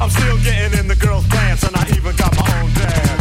I'm 0.00 0.10
still 0.10 0.36
getting 0.44 0.78
in 0.78 0.88
the 0.88 0.96
girls' 0.96 1.26
pants, 1.28 1.62
and 1.62 1.74
I 1.76 1.88
even 1.96 2.14
got 2.16 2.36
my 2.36 2.60
own 2.60 2.72
dance. 2.74 3.17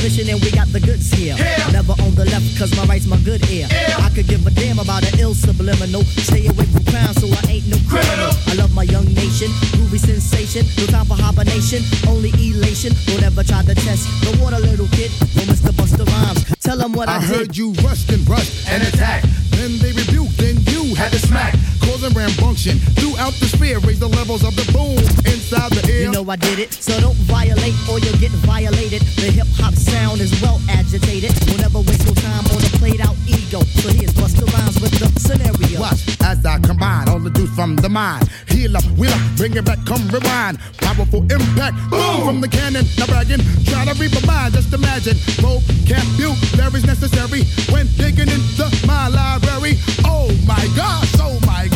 A 0.00 0.02
mission 0.02 0.28
and 0.30 0.40
we 0.40 0.50
got 0.50 0.68
the 0.72 0.80
goods 0.80 1.12
here. 1.12 1.36
Never 1.72 1.92
on 1.92 2.14
the 2.14 2.24
left 2.24 2.56
cause 2.58 2.74
my 2.76 2.84
right's 2.86 3.06
my 3.06 3.18
good 3.18 3.44
ear. 3.50 3.66
I 3.98 4.08
could 4.14 4.26
give 4.26 4.46
a 4.46 4.50
damn 4.50 4.78
about 4.78 5.04
an 5.04 5.18
ill 5.18 5.34
subliminal. 5.34 6.04
Stay 6.24 6.46
away 6.46 6.64
from 6.66 6.84
crime 6.84 7.12
so 7.14 7.28
I 7.28 7.60
ain't 7.60 7.66
no 7.66 7.76
criminal. 7.88 8.32
I 8.46 8.54
love 8.54 8.74
my 8.74 8.84
young 8.84 9.04
nation, 9.12 9.48
groovy 9.76 9.98
sensation. 9.98 10.64
No 10.78 10.86
time 10.86 11.06
for 11.06 11.20
hibernation, 11.20 11.82
only 12.08 12.30
elation. 12.40 12.92
Don't 13.06 13.22
ever 13.22 13.44
try 13.44 13.62
to 13.62 13.74
test 13.74 14.08
the 14.24 14.38
water, 14.40 14.58
little 14.58 14.88
kid. 14.88 15.10
No 15.36 15.42
Mr. 15.44 15.72
Busta 15.72 16.06
Rhymes. 16.06 16.59
Tell 16.70 16.78
them 16.78 16.92
what 16.92 17.08
I, 17.08 17.16
I 17.16 17.20
did. 17.26 17.28
heard 17.34 17.56
you 17.56 17.72
rushed 17.82 18.12
and 18.12 18.22
rushed 18.30 18.70
and 18.70 18.80
attacked. 18.86 19.26
Then 19.58 19.76
they 19.82 19.90
rebuked, 19.90 20.38
then 20.38 20.54
you 20.70 20.94
had 20.94 21.10
to 21.10 21.18
smack. 21.18 21.58
Causing 21.82 22.14
rambunction 22.14 22.78
throughout 22.94 23.34
the 23.42 23.46
sphere. 23.46 23.80
Raise 23.80 23.98
the 23.98 24.06
levels 24.06 24.44
of 24.44 24.54
the 24.54 24.62
boom 24.70 24.94
inside 25.26 25.72
the 25.72 25.82
ear. 25.90 26.02
You 26.06 26.12
know 26.12 26.22
I 26.30 26.36
did 26.36 26.60
it, 26.60 26.72
so 26.72 26.94
don't 27.00 27.18
violate 27.26 27.74
or 27.90 27.98
you'll 27.98 28.22
get 28.22 28.30
violated. 28.46 29.02
The 29.18 29.34
hip 29.34 29.48
hop 29.58 29.74
sound 29.74 30.20
is 30.20 30.30
well 30.40 30.60
agitated. 30.70 31.34
Don't 31.50 31.58
ever 31.58 31.80
waste 31.80 32.06
your 32.06 32.14
time 32.14 32.46
on 32.54 32.62
a 32.62 32.70
played 32.78 33.00
out 33.00 33.18
ego. 33.26 33.66
So 33.82 33.90
here's 33.90 34.14
Busta 34.14 34.46
Rhymes 34.54 34.78
with 34.78 34.94
the 34.94 35.10
scenario. 35.18 35.80
Watch 35.80 36.06
as 36.22 36.46
I 36.46 36.60
combine 36.60 37.09
juice 37.30 37.54
from 37.54 37.76
the 37.76 37.88
mind. 37.88 38.28
Heal 38.48 38.76
up, 38.76 38.84
wheel 38.98 39.12
up, 39.12 39.20
bring 39.36 39.56
it 39.56 39.64
back, 39.64 39.78
come 39.86 40.06
rewind. 40.08 40.58
Powerful 40.78 41.22
impact, 41.30 41.76
boom 41.90 42.24
from 42.26 42.40
the 42.40 42.48
cannon. 42.48 42.84
Now 42.98 43.06
bragging, 43.06 43.40
try 43.64 43.84
to 43.84 43.94
reap 44.00 44.12
a 44.12 44.26
mind. 44.26 44.54
Just 44.54 44.72
imagine, 44.72 45.16
vocabulary's 45.40 46.84
necessary 46.84 47.44
when 47.72 47.86
digging 47.96 48.28
into 48.28 48.66
my 48.86 49.08
library. 49.08 49.78
Oh 50.04 50.28
my 50.46 50.66
gosh, 50.76 51.14
oh 51.20 51.38
my 51.46 51.69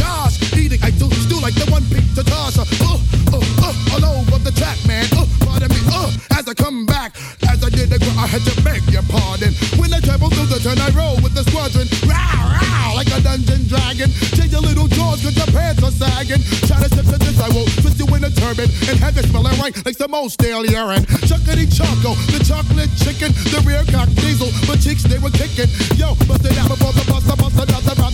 like 20.24 20.30
some 20.30 20.64
urine. 20.64 21.04
Chuckity 21.28 21.68
choco, 21.68 22.14
the 22.32 22.42
chocolate 22.44 22.90
chicken, 22.96 23.32
the 23.52 23.60
rear 23.66 23.84
cock 23.92 24.08
diesel, 24.16 24.48
but 24.66 24.80
cheeks 24.80 25.02
they 25.02 25.18
were 25.18 25.30
kicking. 25.30 25.68
Yo, 25.96 26.14
bust 26.26 26.44
it 26.44 26.56
out 26.56 26.68
before 26.68 26.92
the 26.92 27.04
bust, 27.10 27.26
the 27.26 27.36
bust, 27.36 27.56
another 27.60 27.94
round, 28.00 28.13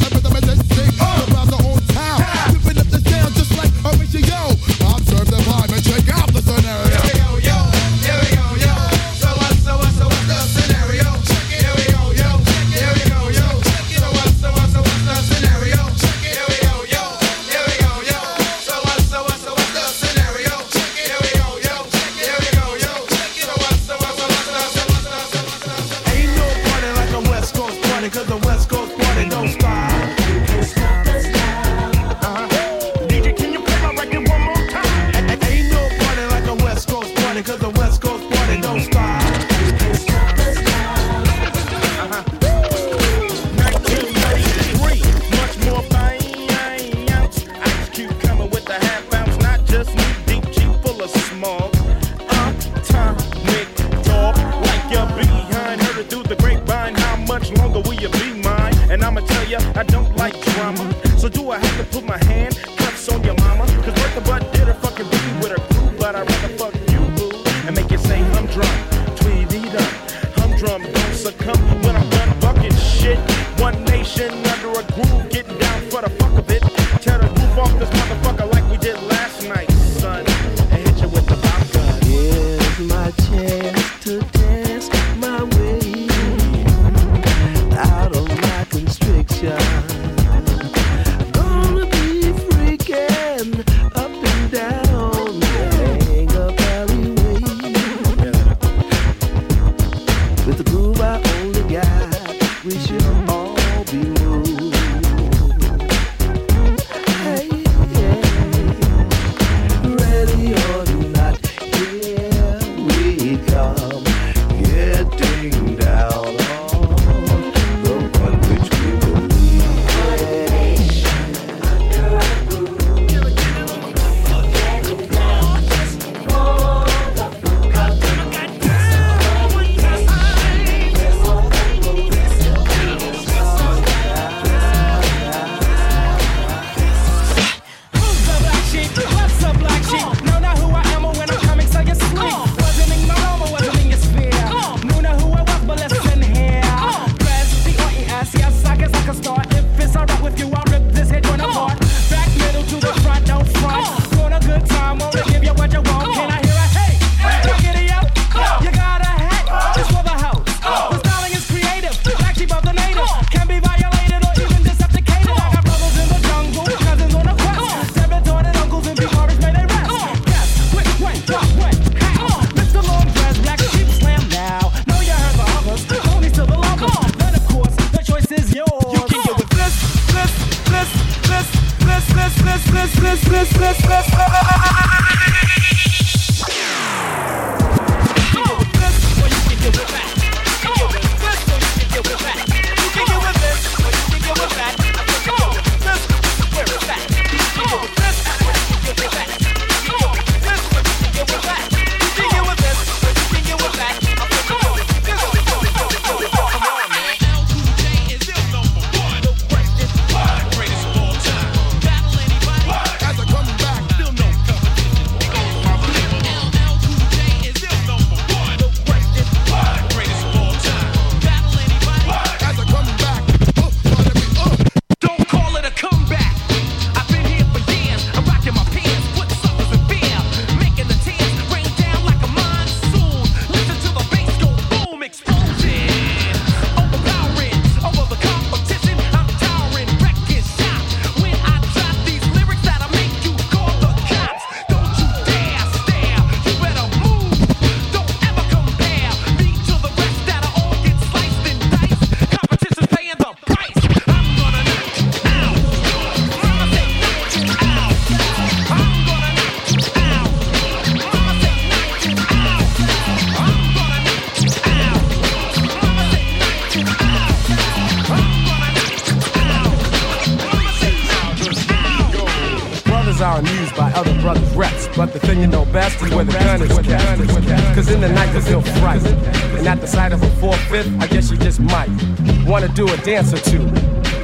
dancer 283.11 283.39
to. 283.39 283.59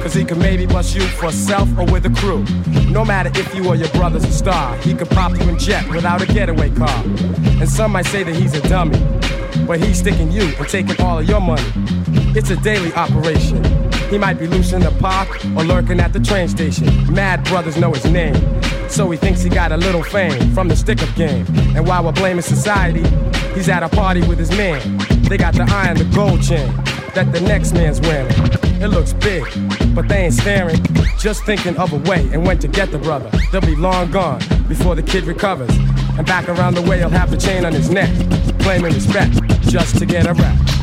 Cause 0.01 0.13
he 0.13 0.23
could 0.23 0.37
maybe 0.37 0.65
bust 0.65 0.95
you 0.95 1.01
for 1.01 1.29
self 1.29 1.67
or 1.77 1.83
with 1.91 2.05
a 2.05 2.09
crew. 2.21 2.45
No 2.89 3.03
matter 3.03 3.29
if 3.37 3.53
you 3.53 3.67
or 3.67 3.75
your 3.75 3.89
brother's 3.89 4.23
a 4.23 4.31
star, 4.31 4.77
he 4.77 4.93
could 4.93 5.09
pop 5.09 5.37
you 5.37 5.49
in 5.49 5.59
jet 5.59 5.85
without 5.89 6.21
a 6.21 6.25
getaway 6.25 6.69
car. 6.69 7.03
And 7.59 7.67
some 7.67 7.91
might 7.91 8.05
say 8.05 8.23
that 8.23 8.33
he's 8.33 8.53
a 8.53 8.61
dummy, 8.69 8.97
but 9.65 9.81
he's 9.83 9.99
sticking 9.99 10.31
you 10.31 10.43
and 10.57 10.69
taking 10.69 10.95
all 11.01 11.19
of 11.19 11.27
your 11.27 11.41
money. 11.41 11.69
It's 12.33 12.49
a 12.49 12.55
daily 12.55 12.93
operation. 12.93 13.61
He 14.09 14.17
might 14.17 14.39
be 14.39 14.47
loose 14.47 14.71
in 14.71 14.79
the 14.79 14.91
park 15.01 15.27
or 15.57 15.65
lurking 15.65 15.99
at 15.99 16.13
the 16.13 16.21
train 16.21 16.47
station. 16.47 16.87
Mad 17.13 17.43
brothers 17.43 17.75
know 17.75 17.91
his 17.91 18.05
name. 18.05 18.35
So 18.89 19.11
he 19.11 19.17
thinks 19.17 19.41
he 19.41 19.49
got 19.49 19.73
a 19.73 19.77
little 19.77 20.03
fame 20.03 20.53
from 20.53 20.69
the 20.69 20.77
stick 20.77 21.03
up 21.03 21.13
game. 21.15 21.45
And 21.75 21.85
while 21.85 22.05
we're 22.05 22.13
blaming 22.13 22.41
society, 22.41 23.03
he's 23.53 23.67
at 23.67 23.83
a 23.83 23.89
party 23.89 24.25
with 24.25 24.39
his 24.39 24.51
man. 24.51 24.79
They 25.23 25.35
got 25.35 25.55
the 25.55 25.63
iron, 25.63 25.97
the 25.97 26.05
gold 26.15 26.41
chain 26.41 26.73
that 27.17 27.33
the 27.33 27.41
next 27.41 27.73
man's 27.73 27.99
wearing. 27.99 28.56
It 28.79 28.89
looks 28.89 29.13
big, 29.13 29.43
but 29.95 30.07
they 30.07 30.25
ain't 30.25 30.35
staring, 30.35 30.79
just 31.17 31.43
thinking 31.45 31.75
of 31.77 31.93
a 31.93 31.97
way 32.09 32.29
and 32.31 32.45
went 32.45 32.61
to 32.61 32.67
get 32.67 32.91
the 32.91 32.99
brother. 32.99 33.31
They'll 33.51 33.61
be 33.61 33.75
long 33.75 34.11
gone 34.11 34.39
before 34.67 34.93
the 34.93 35.01
kid 35.01 35.23
recovers. 35.23 35.75
And 36.17 36.25
back 36.27 36.47
around 36.47 36.75
the 36.75 36.83
way, 36.83 36.99
he'll 36.99 37.09
have 37.09 37.31
the 37.31 37.37
chain 37.37 37.65
on 37.65 37.73
his 37.73 37.89
neck, 37.89 38.09
claiming 38.59 38.93
respect 38.93 39.33
just 39.61 39.97
to 39.97 40.05
get 40.05 40.27
a 40.27 40.33
rap. 40.33 40.76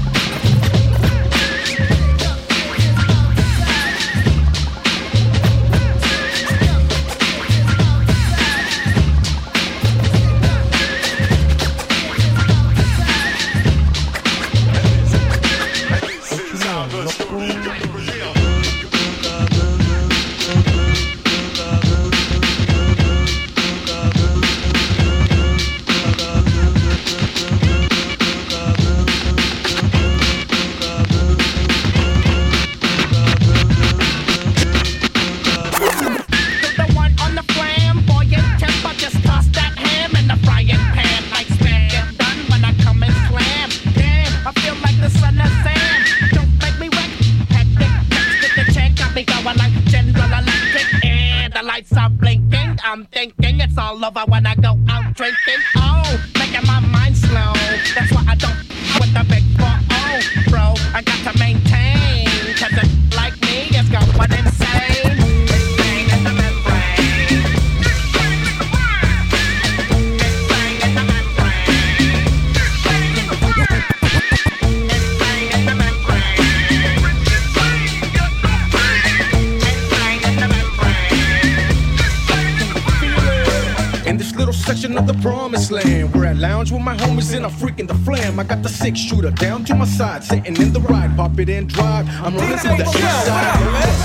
I'm 91.94 92.34
running 92.34 92.58
to 92.58 92.68
the 92.74 92.82
east 92.82 93.26
side. 93.26 93.54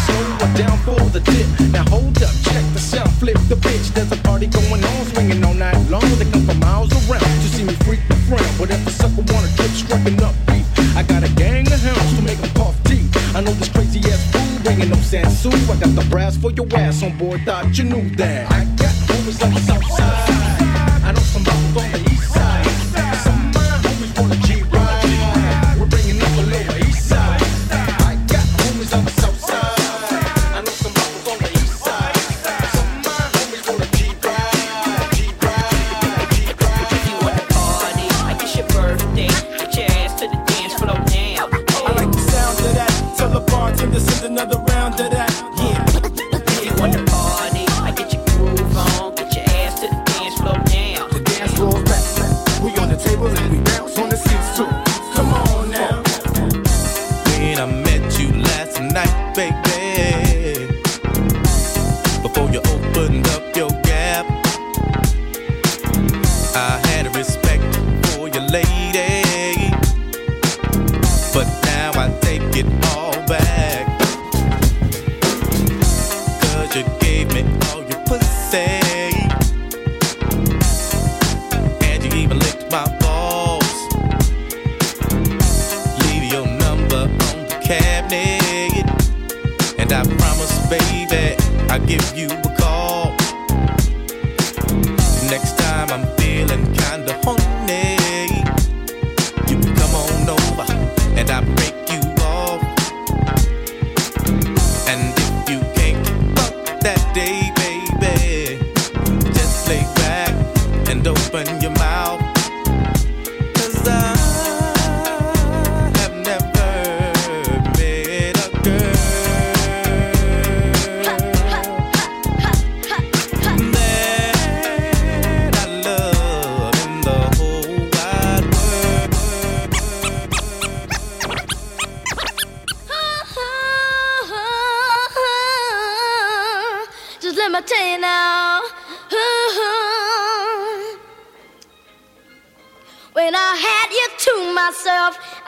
So 0.06 0.14
I'm 0.46 0.54
down 0.54 0.78
for 0.86 1.00
the 1.10 1.22
dip. 1.22 1.48
Now 1.72 1.84
hold 1.90 2.22
up, 2.22 2.30
check 2.46 2.64
the 2.74 2.80
sound, 2.80 3.12
flip 3.14 3.38
the 3.50 3.56
bitch. 3.56 3.90
There's 3.94 4.12
a 4.12 4.18
party 4.18 4.46
going 4.46 4.84
on, 4.84 5.06
swinging 5.08 5.44
all 5.44 5.56
night 5.56 5.78
long. 5.90 6.06
They 6.20 6.30
come 6.30 6.46
for 6.46 6.54
miles 6.56 6.94
around 7.10 7.22
to 7.22 7.48
see 7.50 7.64
me 7.64 7.74
freak 7.86 8.02
the 8.08 8.16
frown. 8.30 8.46
But 8.60 8.70
if 8.70 8.86
a 8.86 8.92
sucker 8.92 9.26
wanna 9.34 9.50
trip, 9.58 9.72
striking 9.72 10.22
up 10.22 10.36
deep, 10.48 10.66
I 10.96 11.02
got 11.02 11.24
a 11.24 11.30
gang 11.34 11.66
of 11.66 11.82
hounds 11.82 12.16
to 12.16 12.22
make 12.22 12.38
them 12.38 12.54
cough 12.54 12.78
deep. 12.84 13.10
I 13.34 13.42
know 13.42 13.54
this 13.54 13.70
crazy 13.70 14.00
ass 14.12 14.22
fool 14.32 14.64
bringing 14.64 14.90
no 14.90 14.98
Sansu. 14.98 15.50
I 15.50 15.80
got 15.80 15.96
the 15.96 16.06
brass 16.12 16.38
for 16.38 16.52
your 16.52 16.68
ass 16.76 17.02
on 17.02 17.18
board, 17.18 17.42
thought 17.42 17.76
you 17.76 17.86
knew 17.86 18.08
that. 18.18 18.52
I 18.52 18.66
got 18.78 18.94
homies 19.10 19.42
like 19.42 19.58
Southside. 19.64 19.99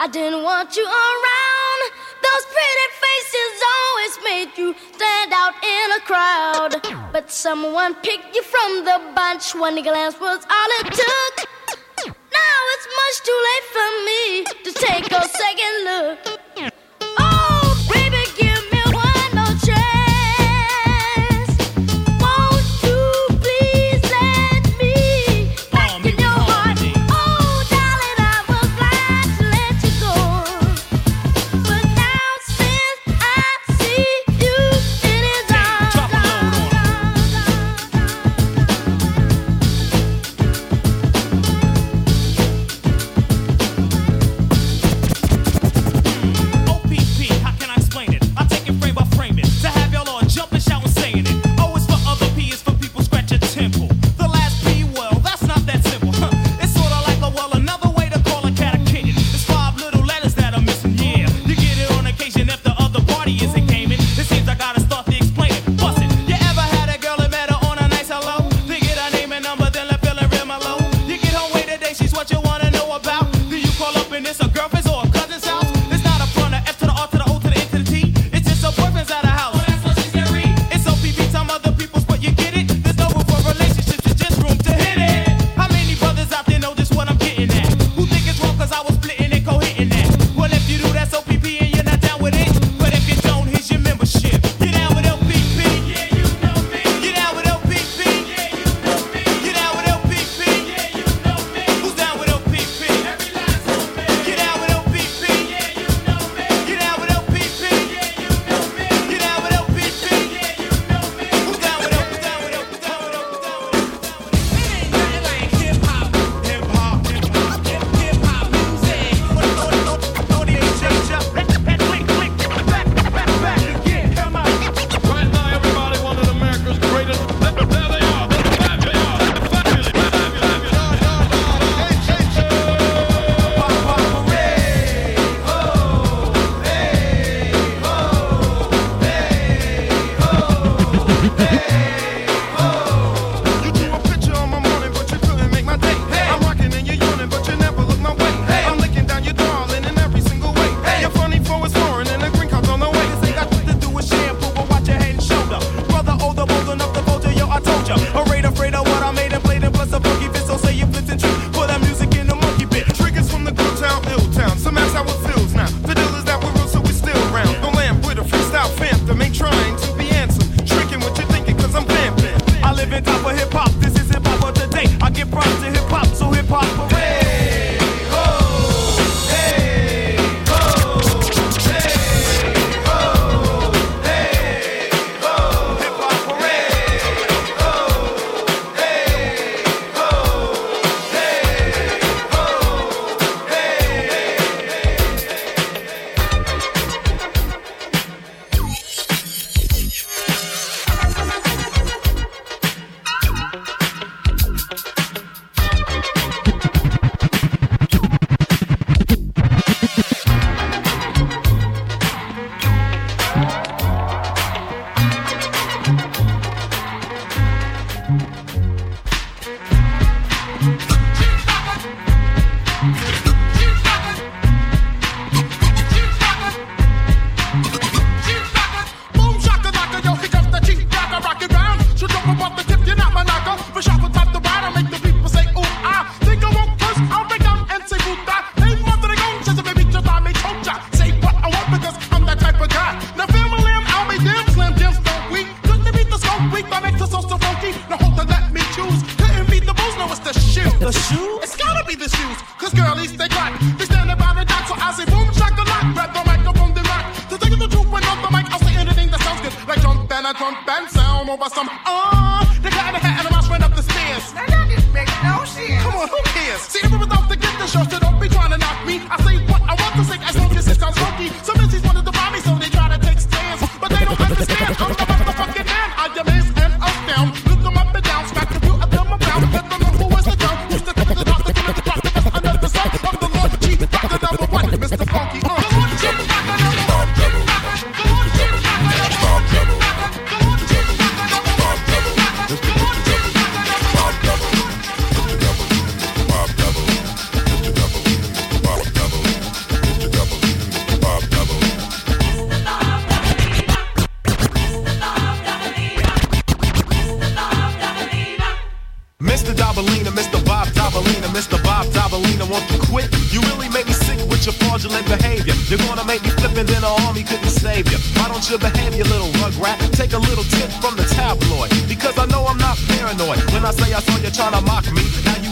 I 0.02 0.08
didn't 0.08 0.42
want 0.42 0.76
you 0.76 0.82
around. 0.82 1.80
Those 2.26 2.44
pretty 2.50 2.88
faces 3.06 3.54
always 3.76 4.14
made 4.24 4.58
you 4.58 4.74
stand 4.94 5.32
out 5.32 5.54
in 5.62 5.92
a 5.92 6.00
crowd. 6.00 7.12
But 7.12 7.30
someone 7.30 7.94
picked 8.02 8.34
you 8.34 8.42
from 8.42 8.84
the 8.84 9.00
bunch. 9.14 9.54
One 9.54 9.80
glance 9.80 10.18
was 10.18 10.44
all 10.50 10.70
it 10.80 10.92
took. 10.92 11.46
Now 12.08 12.58
it's 12.74 12.88
much 13.00 13.16
too 13.28 13.40
late 13.46 13.66
for 13.76 13.88
me 14.08 14.44
to 14.64 14.72
take 14.72 15.06
a 15.12 15.22
second 15.28 15.74
look. 15.84 16.41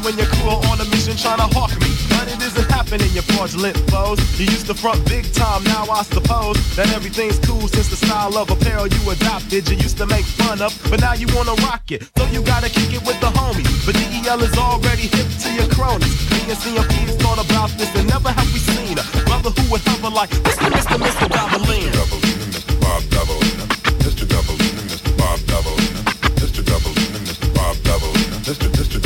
when 0.04 0.16
you're 0.16 0.32
cool 0.40 0.60
on 0.70 0.80
a 0.80 0.84
mission 0.90 1.16
trying 1.16 1.38
to 1.38 1.48
hawk 1.56 1.72
me. 1.80 1.90
But 2.08 2.28
it 2.32 2.40
isn't 2.42 2.70
happening, 2.70 3.08
your 3.12 3.24
fraudulent 3.34 3.76
foes. 3.90 4.18
You 4.38 4.46
used 4.46 4.66
to 4.66 4.74
front 4.74 5.04
big 5.08 5.32
time, 5.32 5.64
now 5.64 5.84
I 5.88 6.02
suppose 6.04 6.56
that 6.76 6.92
everything's 6.92 7.38
cool 7.40 7.68
since 7.68 7.88
the 7.88 7.96
style 7.96 8.36
of 8.36 8.50
apparel 8.50 8.86
you 8.86 9.10
adopted. 9.10 9.68
You 9.68 9.76
used 9.76 9.98
to 9.98 10.06
make 10.06 10.24
fun 10.24 10.60
of, 10.62 10.72
but 10.90 11.00
now 11.00 11.14
you 11.14 11.26
wanna 11.34 11.54
rock 11.66 11.90
it. 11.90 12.08
So 12.16 12.24
you 12.32 12.42
gotta 12.42 12.68
kick 12.68 12.92
it 12.92 13.02
with 13.06 13.20
the 13.20 13.30
homie. 13.32 13.66
But 13.86 13.94
DEL 13.96 14.40
is 14.42 14.56
already 14.56 15.06
hip 15.08 15.28
to 15.44 15.48
your 15.52 15.68
cronies. 15.68 16.14
Me 16.32 16.40
and 16.48 16.58
CMP's 16.58 17.16
thought 17.22 17.40
about 17.44 17.70
this 17.78 17.90
and 17.96 18.08
never 18.08 18.30
have 18.30 18.48
we 18.52 18.58
seen 18.58 18.98
a 18.98 19.04
brother 19.24 19.50
who 19.50 19.70
would 19.70 19.82
hover 19.86 20.10
like 20.10 20.30
Mr. 20.30 20.68
Mr. 20.70 20.96
Mr. 20.96 21.26
Dobalina. 21.28 21.92
Mr. 22.52 22.74
Bob 22.80 23.02
Dobalina. 23.12 23.64
Mr. 24.04 24.24
Dobalina, 24.24 24.82
Mr. 24.88 25.10
Bob 25.18 25.38
Dobalina. 25.50 26.00
Mr. 26.40 26.62
Dobalina, 26.62 27.18
Mr. 27.26 27.54
Bob 27.54 27.76
Dobalina. 27.86 28.36
Mr. 28.48 28.68
Mr. 28.78 28.99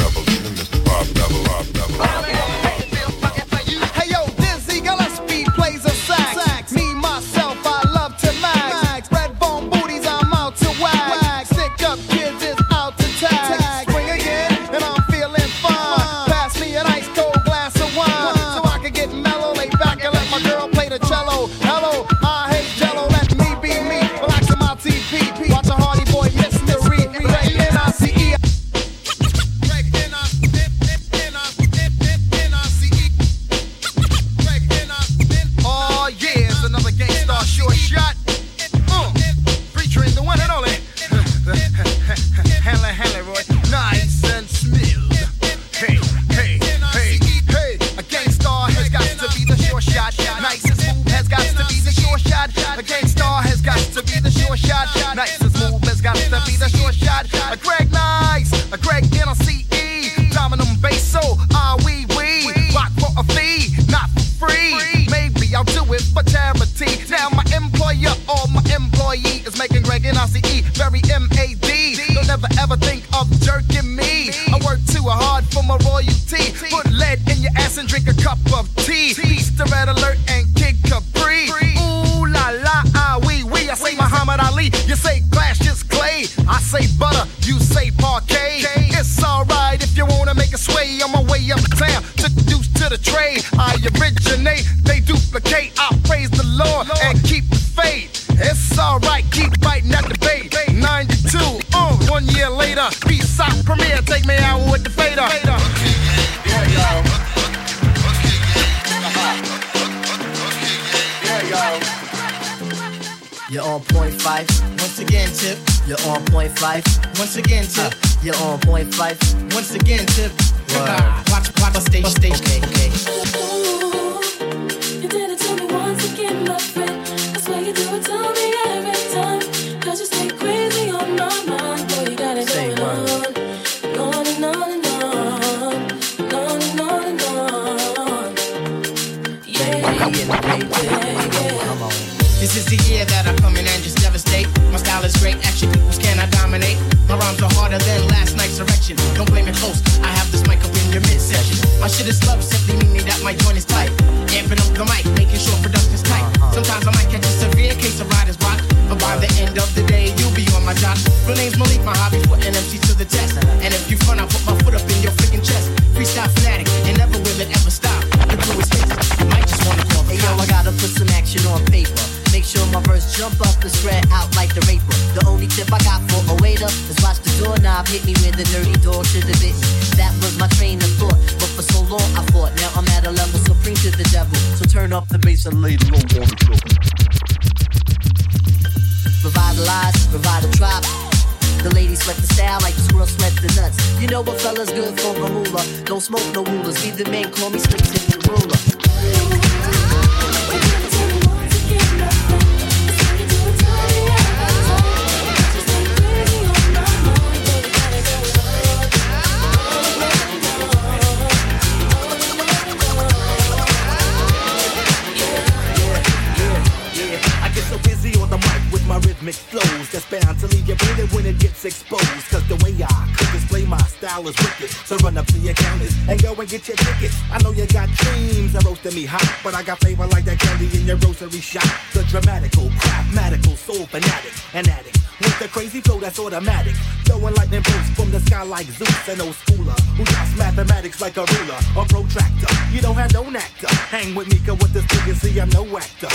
So 224.95 225.01
run 225.07 225.19
up 225.19 225.27
to 225.27 225.39
your 225.39 225.55
counters 225.55 225.93
and 226.09 226.23
go 226.23 226.35
and 226.35 226.49
get 226.49 226.69
your 226.69 226.77
tickets. 226.77 227.17
I 227.33 227.43
know 227.43 227.51
you 227.51 227.67
got 227.67 227.89
dreams 227.89 228.55
of 228.55 228.65
roasting 228.65 228.95
me 228.95 229.05
hot, 229.05 229.27
but 229.43 229.53
I 229.53 229.65
got 229.65 229.81
flavor 229.81 230.07
like 230.07 230.25
that 230.25 230.39
candy 230.39 230.71
in 230.79 230.87
your 230.87 230.97
grocery 230.99 231.41
shop. 231.41 231.67
The 231.93 232.05
dramatical, 232.05 232.69
craftmatical, 232.69 233.57
soul 233.57 233.87
fanatic, 233.87 234.33
an 234.53 234.69
addict. 234.69 234.99
With 235.25 235.39
the 235.39 235.49
crazy 235.49 235.81
flow 235.81 235.99
that's 235.99 236.19
automatic. 236.19 236.75
Throwing 237.05 237.35
lightning 237.35 237.63
bolts 237.63 237.91
from 237.97 238.11
the 238.11 238.21
sky 238.21 238.43
like 238.43 238.67
Zeus, 238.67 239.09
an 239.09 239.21
old 239.23 239.33
schooler 239.33 239.79
who 239.97 240.05
drops 240.05 240.37
mathematics 240.37 241.01
like 241.01 241.17
a 241.17 241.25
ruler 241.25 241.61
or 241.77 241.85
protractor. 241.87 242.53
You 242.71 242.83
don't 242.83 242.97
have 242.97 243.13
no 243.15 243.25
actor. 243.25 243.73
Hang 243.89 244.15
with 244.15 244.29
me, 244.29 244.39
this 244.73 244.85
see 245.21 245.41
I'm 245.41 245.49
no 245.51 245.65
actor. 245.77 246.09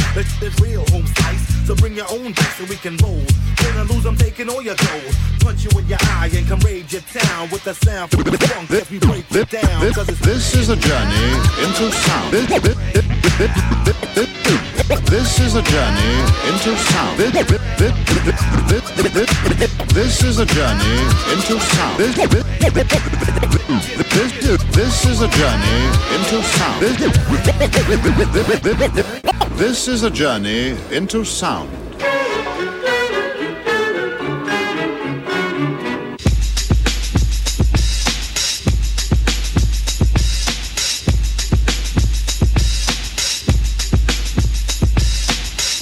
Real 0.62 0.86
home 0.92 1.08
slice, 1.08 1.66
so 1.66 1.76
bring 1.76 1.96
your 1.96 2.06
own 2.12 2.34
dice 2.34 2.56
so 2.58 2.66
we 2.66 2.76
can 2.76 2.98
roll. 2.98 3.18
Win 3.18 3.78
or 3.78 3.86
lose, 3.86 4.06
I'm 4.06 4.16
taking 4.16 4.50
all 4.50 4.62
your 4.62 4.76
gold. 4.76 5.16
Punch 5.40 5.64
you 5.66 5.80
in 5.80 5.88
your 5.88 6.00
eye 6.02 6.30
and 6.34 6.48
come 6.48 6.60
your 6.62 7.02
town 7.02 7.50
with 7.50 7.64
the 7.64 7.74
sound 7.74 8.12
from 8.12 8.24
the 8.24 8.88
we 8.92 9.00
break 9.00 9.26
it 9.32 9.50
down. 9.50 9.82
This, 9.82 9.96
this 10.20 10.56
is 10.56 10.70
a 10.70 10.76
journey 10.76 11.34
into 11.66 11.92
sound. 11.92 12.34
This, 15.10 15.40
is 15.40 15.56
a 15.56 15.62
journey 15.62 16.14
into 16.50 16.78
sound. 16.78 17.20
Is 20.30 20.40
a 20.40 20.46
journey 20.46 20.98
into 21.32 21.60
sound. 21.60 22.00
This, 22.00 22.16
this 24.76 25.06
is 25.06 25.22
a 25.22 25.28
journey 25.28 25.90
into 26.16 26.42
sound. 26.44 26.82
This 29.58 29.88
is 29.88 30.04
a 30.04 30.10
journey 30.10 30.76
into 30.92 31.26
sound. 31.26 31.70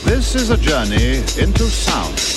This 0.05 0.36
is 0.36 0.49
a 0.49 0.57
journey 0.57 1.18
into 1.41 1.70
sound. 1.70 2.36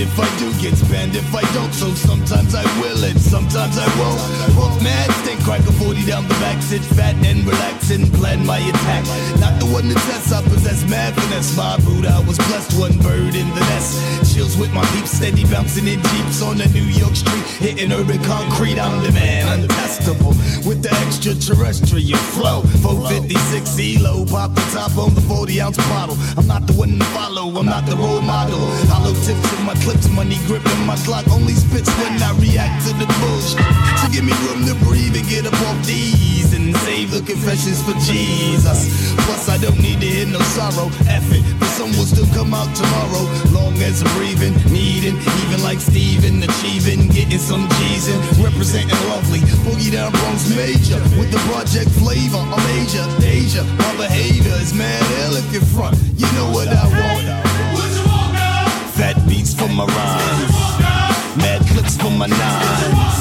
If 0.00 0.18
I 0.18 0.28
do 0.38 0.48
get 0.60 0.74
spent 0.76 1.14
if 1.14 1.34
I 1.34 1.42
don't. 1.52 1.72
So 1.72 1.92
sometimes 1.92 2.54
I 2.54 2.64
will 2.80 3.04
and 3.04 3.20
sometimes 3.20 3.76
I 3.76 3.86
won't. 4.00 4.20
Both 4.56 4.82
mad, 4.82 5.10
stink 5.22 5.44
cracker 5.44 5.72
40 5.72 6.04
down 6.06 6.24
the 6.26 6.34
back, 6.40 6.62
sit 6.62 6.80
fat 6.80 7.14
and 7.24 7.44
relax 7.46 7.90
and 7.90 8.10
plan 8.14 8.44
my 8.46 8.58
attack. 8.58 9.04
Not 9.38 9.60
the 9.60 9.66
one 9.66 9.88
that 9.88 10.00
tests, 10.08 10.32
I 10.32 10.42
possess 10.42 10.88
mad 10.88 11.14
finesse. 11.14 11.56
My 11.56 11.76
boot, 11.84 12.06
I 12.06 12.18
was 12.24 12.38
blessed, 12.48 12.80
one 12.80 12.96
bird 12.98 13.34
in 13.34 13.48
the 13.50 13.60
nest. 13.60 14.34
Chills 14.34 14.56
with 14.56 14.72
my 14.72 14.84
peeps, 14.96 15.12
steady 15.12 15.44
bouncing 15.44 15.86
in 15.86 16.00
jeeps 16.02 16.42
on 16.42 16.56
the 16.56 16.68
New 16.68 16.88
York 16.88 17.14
street, 17.14 17.44
hitting 17.60 17.92
urban 17.92 18.22
concrete. 18.24 18.78
I'm 18.80 19.04
the 19.04 19.12
man, 19.12 19.60
untestable 19.60 20.32
with 20.66 20.82
the 20.82 20.92
extraterrestrial 21.04 22.18
flow. 22.32 22.62
456 22.80 23.76
ELO, 23.78 24.24
pop 24.24 24.54
the 24.54 24.64
top 24.72 24.96
on 24.96 25.14
the 25.14 25.20
40 25.20 25.60
ounce 25.60 25.76
bottle. 25.92 26.16
I'm 26.38 26.46
not 26.46 26.66
the 26.66 26.72
one 26.72 26.98
to 26.98 27.04
follow, 27.16 27.48
I'm 27.58 27.66
not 27.66 27.84
the 27.86 27.96
role 27.96 28.22
model. 28.22 28.60
Hollow 28.88 29.12
tips 29.12 29.58
in 29.58 29.66
my 29.66 29.74
clips, 29.90 30.08
money 30.10 30.38
gripping 30.46 30.86
my 30.86 30.96
clock 31.02 31.26
only 31.30 31.54
spits 31.54 31.90
when 31.98 32.22
I 32.22 32.30
react 32.38 32.86
to 32.86 32.94
the 32.94 33.06
bullshit. 33.18 33.58
So 33.98 34.06
give 34.14 34.24
me 34.24 34.34
room 34.46 34.62
to 34.66 34.74
breathe 34.86 35.16
and 35.16 35.26
get 35.26 35.46
up 35.46 35.58
off 35.66 35.78
these 35.86 36.54
and 36.54 36.74
save 36.86 37.10
the 37.10 37.22
confessions 37.22 37.82
for 37.82 37.94
Jesus. 38.06 39.14
Plus, 39.26 39.48
I 39.48 39.58
don't 39.58 39.78
need 39.78 40.00
to 40.00 40.06
hear 40.06 40.26
no 40.26 40.38
sorrow. 40.54 40.90
F 41.10 41.26
it, 41.34 41.42
the 41.58 41.66
sun 41.74 41.90
will 41.98 42.06
still 42.06 42.28
come 42.34 42.54
out 42.54 42.70
tomorrow. 42.76 43.24
Long 43.50 43.74
as 43.82 44.02
I'm 44.02 44.10
breathing, 44.14 44.54
needing, 44.70 45.18
even 45.42 45.62
like 45.62 45.80
Steven, 45.80 46.42
achieving, 46.42 47.08
getting 47.08 47.42
some 47.42 47.66
G's 47.80 48.06
in, 48.08 48.20
representing 48.42 49.00
lovely. 49.10 49.40
Boogie 49.66 49.90
down 49.90 50.12
Bronx 50.12 50.48
major 50.54 51.00
with 51.18 51.30
the 51.34 51.42
project 51.50 51.90
flavor. 51.98 52.38
I'm 52.38 52.66
Asia, 52.78 53.04
Asia. 53.22 53.64
My 53.82 54.06
behavior 54.06 54.54
is 54.62 54.72
mad 54.72 55.02
ill 55.24 55.36
if 55.36 55.52
you're 55.52 55.66
front. 55.74 55.96
You 56.16 56.30
know 56.38 56.50
what 56.54 56.68
I 56.68 56.86
want. 56.86 57.49
Fat 59.00 59.16
beats 59.26 59.54
for 59.54 59.66
my 59.68 59.86
rhymes. 59.86 60.56
Mad 61.38 61.62
clips 61.68 61.96
for 61.96 62.10
my 62.10 62.26
nines. 62.26 63.16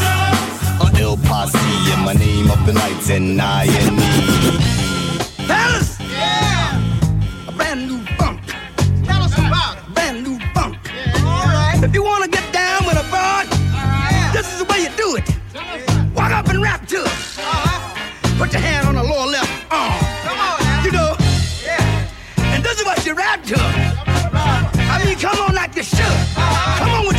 A 0.84 1.02
ill 1.02 1.16
posse 1.24 1.58
and 1.94 2.04
my 2.04 2.12
name 2.12 2.52
up 2.52 2.68
in 2.68 2.76
lights 2.76 3.10
and 3.10 3.42
I 3.42 3.64
and 3.64 3.96
me. 3.96 4.60
Fellas! 5.48 5.98
Yeah! 6.02 7.48
A 7.48 7.52
brand 7.54 7.88
new 7.88 8.04
funk. 8.18 8.42
Tell 9.06 9.22
us 9.24 9.34
about 9.38 9.78
it. 9.78 9.94
Brand 9.94 10.22
new 10.22 10.38
funk. 10.54 10.76
Yeah. 10.84 11.24
Alright. 11.24 11.82
If 11.82 11.94
you 11.94 12.04
wanna 12.04 12.28
get 12.28 12.52
down 12.52 12.86
with 12.86 12.98
a 12.98 13.08
broad, 13.10 13.48
this 14.34 14.52
is 14.52 14.60
the 14.60 14.66
way 14.66 14.80
you 14.84 14.92
do 14.98 15.16
it. 15.16 15.28
Walk 16.14 16.32
up 16.34 16.50
and 16.50 16.62
rap 16.62 16.86
to 16.90 16.98
it. 16.98 17.08
Uh-huh. 17.08 18.38
Put 18.38 18.52
your 18.52 18.62
hand 18.62 18.86
on 18.86 18.96
the 18.96 19.04
lower 19.04 19.28
left 19.28 19.49
Come 25.82 26.90
on 26.90 27.08
with 27.08 27.19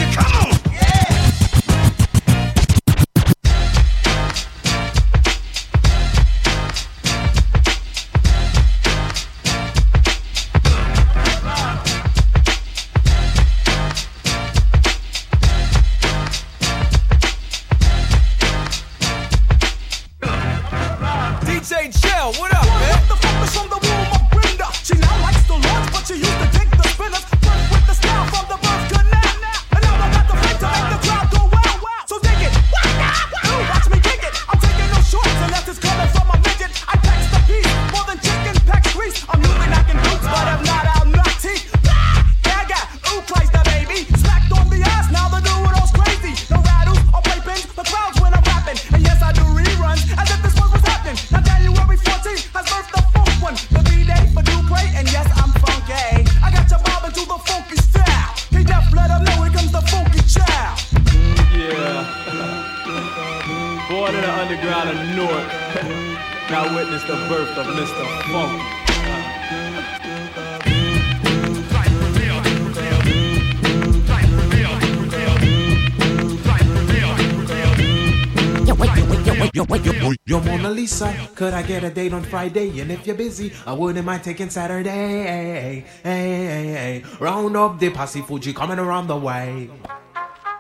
could 81.41 81.55
I 81.55 81.62
get 81.62 81.82
a 81.84 81.88
date 81.88 82.12
on 82.12 82.22
Friday? 82.22 82.80
And 82.80 82.93
if 82.93 83.07
you're 83.07 83.16
busy, 83.16 83.51
I 83.64 83.72
wouldn't 83.72 84.05
mind 84.05 84.22
taking 84.22 84.51
Saturday. 84.51 84.91
Hey, 84.91 85.84
hey, 86.03 86.45
hey, 86.53 86.66
hey. 86.76 87.05
Round 87.18 87.57
up 87.57 87.78
the 87.78 87.88
posse 87.88 88.20
Fuji 88.20 88.53
coming 88.53 88.78
around 88.78 89.07
the 89.07 89.16
way. 89.16 89.70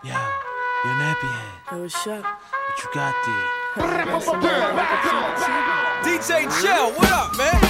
Yeah, 0.02 0.26
you're 0.82 0.94
nappy 0.94 1.28
head. 1.28 1.76
Yo, 1.76 1.82
what's 1.82 2.06
up? 2.06 2.24
What 2.24 2.76
you 2.80 2.88
got 2.94 3.14
there? 3.26 3.46
DJ 6.02 6.48
Djel, 6.48 6.96
what 6.96 7.12
up, 7.12 7.36
man? 7.36 7.60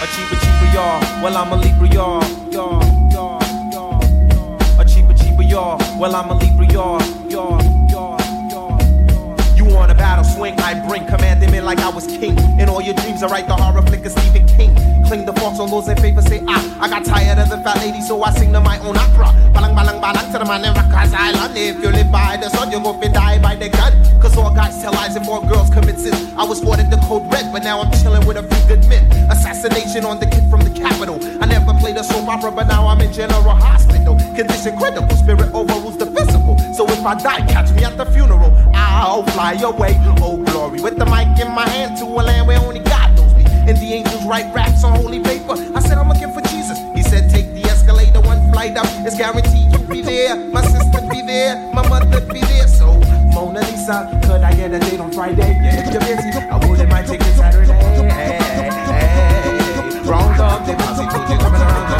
A 0.00 0.06
cheaper, 0.16 0.36
cheaper, 0.40 0.68
y'all. 0.72 1.22
Well, 1.22 1.36
I'm 1.36 1.52
a 1.52 1.56
Libra, 1.56 1.88
y'all. 1.92 2.24
Y'all, 2.50 2.82
y'all, 3.12 3.42
y'all. 3.70 4.80
A 4.80 4.84
cheaper, 4.86 5.12
cheaper, 5.12 5.42
y'all. 5.42 5.76
Well, 6.00 6.16
I'm 6.16 6.30
a 6.30 6.34
Libra, 6.38 6.72
y'all. 6.72 7.02
Y'all, 7.28 7.60
y'all, 7.90 8.18
y'all. 8.50 9.56
You 9.58 9.66
want 9.66 9.92
a 9.92 9.94
battle 9.94 10.19
swing? 10.40 10.58
I 10.60 10.72
bring 10.88 11.04
commanding 11.06 11.50
me 11.50 11.60
like 11.60 11.80
I 11.80 11.90
was 11.90 12.06
king. 12.06 12.36
In 12.58 12.68
all 12.68 12.80
your 12.80 12.94
dreams, 12.94 13.22
I 13.22 13.28
write 13.28 13.46
the 13.46 13.54
horror 13.54 13.82
flick 13.82 14.04
of 14.06 14.12
Stephen 14.12 14.46
King. 14.56 14.72
Cling 15.06 15.26
the 15.26 15.34
forks 15.34 15.60
on 15.60 15.68
those 15.70 15.88
in 15.88 15.96
favor, 15.98 16.22
say 16.22 16.40
ah. 16.48 16.62
I 16.80 16.88
got 16.88 17.04
tired 17.04 17.38
of 17.38 17.50
the 17.50 17.58
fat 17.58 17.76
lady, 17.84 18.00
so 18.00 18.22
I 18.22 18.30
sing 18.32 18.52
to 18.52 18.60
my 18.60 18.78
own 18.80 18.96
opera. 18.96 19.28
Balang, 19.54 19.74
balang, 19.76 20.00
balang 20.00 20.32
to 20.32 20.38
the 20.38 20.46
man 20.46 20.64
in 20.64 20.72
Rikers 20.72 21.12
Island. 21.12 21.52
If 21.56 21.82
you 21.82 21.90
live 21.90 22.10
by 22.10 22.38
the 22.40 22.48
sun, 22.48 22.72
you 22.72 22.80
go 22.80 22.92
fi 23.00 23.08
die 23.08 23.38
by 23.42 23.54
the 23.54 23.68
gun. 23.68 23.92
Cause 24.22 24.36
all 24.36 24.54
guys 24.54 24.80
tell 24.80 24.92
lies 24.92 25.16
and 25.16 25.26
more 25.26 25.42
girls 25.46 25.68
commit 25.70 25.98
sins. 25.98 26.32
I 26.36 26.44
was 26.44 26.64
ordered 26.64 26.90
the 26.90 27.00
code 27.08 27.30
red, 27.32 27.52
but 27.52 27.62
now 27.62 27.80
I'm 27.82 27.92
chilling 28.00 28.24
with 28.26 28.36
a 28.38 28.44
few 28.44 28.62
good 28.68 28.86
men. 28.88 29.04
Assassination 29.30 30.04
on 30.04 30.20
the 30.20 30.26
kid 30.26 30.48
from 30.48 30.60
the 30.60 30.70
capital. 30.70 31.18
I 31.42 31.46
never 31.46 31.74
played 31.74 31.96
a 31.96 32.04
soap 32.04 32.28
opera, 32.28 32.50
but 32.52 32.66
now 32.68 32.86
I'm 32.86 33.00
in 33.00 33.12
general 33.12 33.56
hospital. 33.66 34.16
Condition 34.36 34.76
critical, 34.78 35.16
spirit 35.16 35.52
overrules 35.52 35.98
the 35.98 36.06
physical. 36.06 36.56
So 36.80 36.88
if 36.88 37.04
I 37.04 37.14
die, 37.14 37.46
catch 37.46 37.70
me 37.72 37.84
at 37.84 37.98
the 37.98 38.06
funeral. 38.06 38.56
I'll 38.72 39.22
fly 39.36 39.52
away, 39.52 40.00
oh 40.24 40.42
glory. 40.42 40.80
With 40.80 40.96
the 40.96 41.04
mic 41.04 41.38
in 41.38 41.52
my 41.52 41.68
hand 41.68 41.98
to 41.98 42.06
a 42.06 42.24
land 42.24 42.48
where 42.48 42.58
only 42.58 42.80
God 42.80 43.14
knows 43.14 43.34
me. 43.34 43.44
And 43.68 43.76
the 43.76 43.92
angels 43.92 44.24
write 44.24 44.48
raps 44.54 44.82
on 44.82 44.96
holy 44.96 45.20
paper. 45.20 45.60
I 45.76 45.80
said, 45.80 45.98
I'm 45.98 46.08
looking 46.08 46.32
for 46.32 46.40
Jesus. 46.48 46.78
He 46.96 47.02
said, 47.02 47.28
take 47.28 47.52
the 47.52 47.68
escalator 47.68 48.22
one 48.22 48.50
flight 48.50 48.78
up. 48.78 48.86
It's 49.04 49.18
guaranteed 49.18 49.70
you'll 49.70 49.86
be 49.88 50.00
there. 50.00 50.34
My 50.36 50.62
sister 50.62 51.02
be 51.10 51.20
there. 51.20 51.70
My 51.74 51.86
mother 51.86 52.18
be 52.32 52.40
there. 52.40 52.66
So, 52.66 52.98
Mona 53.36 53.60
Lisa, 53.60 54.18
could 54.24 54.40
I 54.40 54.54
get 54.54 54.72
a 54.72 54.78
date 54.78 55.00
on 55.00 55.12
Friday? 55.12 55.60
Yeah, 55.60 55.84
if 55.84 55.92
you're 55.92 56.00
busy, 56.00 56.32
I 56.32 56.56
wouldn't 56.66 56.88
mind 56.88 57.08
taking 57.08 57.34
Saturday. 57.36 57.76
Hey, 58.08 58.70
hey, 58.88 60.08
round 60.08 60.40
up, 60.40 60.64
the 60.64 60.72
posse 60.80 61.04
coming 61.12 61.42
around 61.44 61.90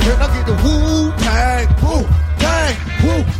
can 0.00 0.16
I 0.16 0.26
get 0.32 0.46
the 0.46 0.56
Wu 0.64 1.12
Tang, 1.18 1.68
Wu 3.04 3.39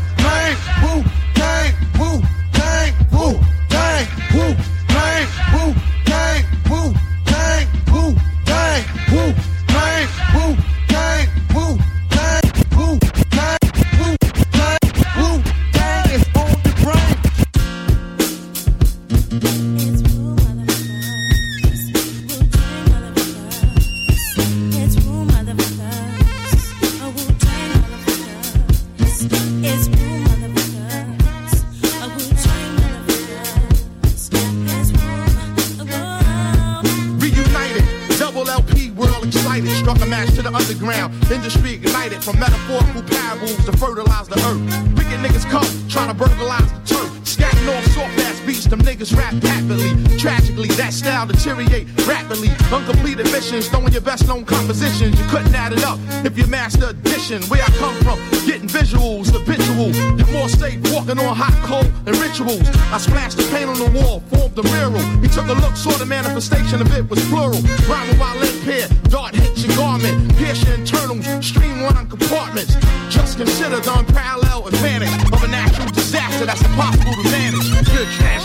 Where 57.30 57.62
I 57.62 57.70
come 57.78 57.94
from, 58.02 58.18
getting 58.44 58.66
visuals, 58.66 59.30
habitual. 59.30 59.94
You're 60.18 60.26
more 60.34 60.48
safe 60.48 60.80
walking 60.90 61.16
on 61.20 61.30
hot 61.30 61.54
coal 61.62 61.86
and 62.04 62.16
rituals. 62.18 62.66
I 62.90 62.98
splashed 62.98 63.36
the 63.36 63.46
paint 63.54 63.70
on 63.70 63.78
the 63.78 63.86
wall, 64.02 64.18
formed 64.34 64.58
a 64.58 64.64
mural. 64.74 64.98
He 65.22 65.28
took 65.28 65.46
a 65.46 65.54
look, 65.54 65.76
saw 65.76 65.94
the 65.94 66.06
manifestation 66.06 66.82
of 66.82 66.90
it 66.90 67.08
was 67.08 67.22
plural. 67.30 67.62
Rhyming 67.86 68.18
while 68.18 68.34
limp 68.34 68.66
here, 68.66 68.88
dart 69.14 69.36
hits 69.36 69.62
your 69.62 69.76
garment, 69.76 70.34
pierce 70.38 70.58
your 70.66 70.74
internals, 70.74 71.22
streamline 71.38 72.10
compartments. 72.10 72.74
Just 73.14 73.38
consider 73.38 73.78
the 73.78 73.94
unparalleled 73.94 74.66
advantage 74.74 75.14
of 75.30 75.38
a 75.44 75.46
natural 75.46 75.86
disaster 75.90 76.46
that's 76.46 76.62
impossible 76.66 77.14
to 77.14 77.30
manage. 77.30 77.70
Bitch 77.94 78.20
ass 78.26 78.39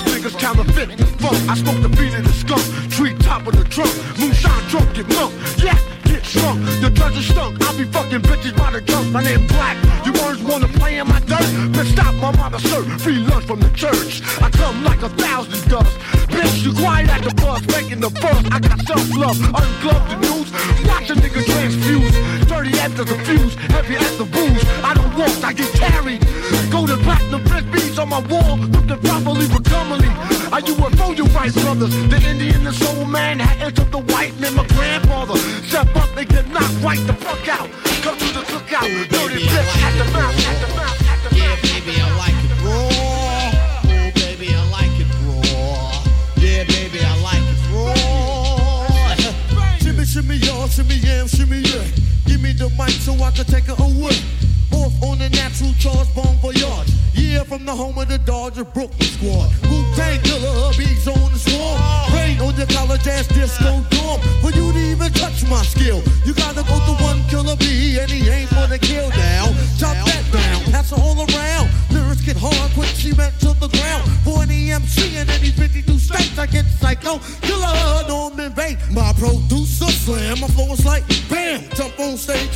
My 9.15 9.23
name 9.23 9.47
Black. 9.47 9.77
You 10.05 10.11
words 10.11 10.43
wanna 10.43 10.67
play 10.67 10.97
in 10.97 11.07
my 11.07 11.21
dirt? 11.21 11.47
Bitch, 11.71 11.93
stop 11.93 12.13
my 12.15 12.35
mama 12.35 12.59
serve 12.59 12.85
free 13.01 13.19
lunch 13.19 13.45
from 13.45 13.61
the 13.61 13.69
church. 13.69 14.21
I 14.43 14.49
come 14.49 14.83
like 14.83 15.01
a 15.03 15.07
thousand 15.07 15.69
does. 15.69 15.87
Bitch, 16.27 16.65
you 16.65 16.73
quiet 16.73 17.07
at 17.07 17.23
the 17.23 17.33
bus, 17.35 17.65
making 17.67 18.01
the 18.01 18.09
fuss. 18.09 18.43
I 18.51 18.59
got 18.59 18.77
self 18.81 19.07
love, 19.15 19.39
ungloved 19.39 20.11
the 20.11 20.17
news. 20.27 20.51
Watch 20.91 21.09
a 21.11 21.15
nigga 21.15 21.45
transfuse. 21.47 22.11
Dirty 22.49 22.77
after 22.77 23.05
the 23.05 23.15
fuse, 23.23 23.55
heavy 23.71 23.95
as 23.95 24.17
the 24.17 24.25
booze. 24.25 24.63
I 24.83 24.93
don't 24.93 25.15
walk, 25.15 25.31
I 25.45 25.53
get 25.53 25.71
carried. 25.71 26.19
Golden 26.69 26.99
platinum 26.99 27.41
frisbees 27.45 27.97
on 27.97 28.09
my 28.09 28.19
wall, 28.27 28.57
looking 28.57 28.99
properly 28.99 29.45
for 29.47 29.61
you 30.67 30.75
a 30.75 30.89
foe, 30.91 31.11
you 31.11 31.25
white 31.27 31.53
brothers? 31.53 31.95
The 32.09 32.21
Indian, 32.21 32.63
the 32.63 32.73
soul 32.73 33.05
man, 33.05 33.39
had 33.39 33.61
entered 33.61 33.91
the 33.91 33.99
white 33.99 34.37
man, 34.39 34.55
my 34.55 34.65
grandfather. 34.67 35.37
Step 35.67 35.95
up 35.95 36.15
and 36.17 36.27
get 36.27 36.47
knocked 36.49 36.81
right 36.83 36.99
the 37.07 37.13
fuck 37.13 37.47
out. 37.47 37.84
Shimmy, 50.15 50.35
y'all, 50.37 50.67
shimmy, 50.69 50.95
yam, 50.95 51.27
shimmy, 51.27 51.59
yeah. 51.59 51.83
Give 52.25 52.41
me 52.41 52.53
the 52.53 52.71
mic 52.79 52.95
so 53.03 53.11
I 53.21 53.31
can 53.31 53.43
take 53.43 53.67
it 53.67 53.77
away. 53.77 54.15
Off 54.71 54.95
on 55.03 55.19
the 55.19 55.27
natural 55.27 55.73
charge, 55.75 56.07
bon 56.15 56.39
voyage. 56.39 56.87
Yeah, 57.13 57.43
from 57.43 57.65
the 57.65 57.75
home 57.75 57.97
of 57.97 58.07
the 58.07 58.17
Dodger 58.19 58.63
Brooklyn 58.63 59.09
squad. 59.11 59.51
Wu 59.67 59.83
Tang 59.93 60.21
killer, 60.23 60.71
bees 60.79 61.05
on 61.07 61.19
the 61.33 61.37
swarm. 61.37 61.77
Rain 62.15 62.39
on 62.39 62.55
your 62.55 62.65
college 62.67 63.05
ass 63.07 63.27
disco 63.27 63.83
dorm. 63.91 64.21
For 64.39 64.51
you 64.55 64.71
to 64.71 64.79
even 64.79 65.11
touch 65.11 65.43
my 65.49 65.61
skill, 65.63 66.01
EMC 74.95 75.29
any 75.29 75.51
52 75.51 75.99
states, 75.99 76.37
I 76.37 76.45
get 76.45 76.65
psycho. 76.65 77.19
Killer, 77.41 78.07
Norman 78.07 78.51
Bates. 78.53 78.89
My 78.91 79.13
producer 79.13 79.91
slam, 79.91 80.39
my 80.41 80.47
flow 80.47 80.73
is 80.73 80.85
like 80.85 81.03
bam. 81.29 81.63
Jump 81.75 81.99
on 81.99 82.17
stage, 82.17 82.54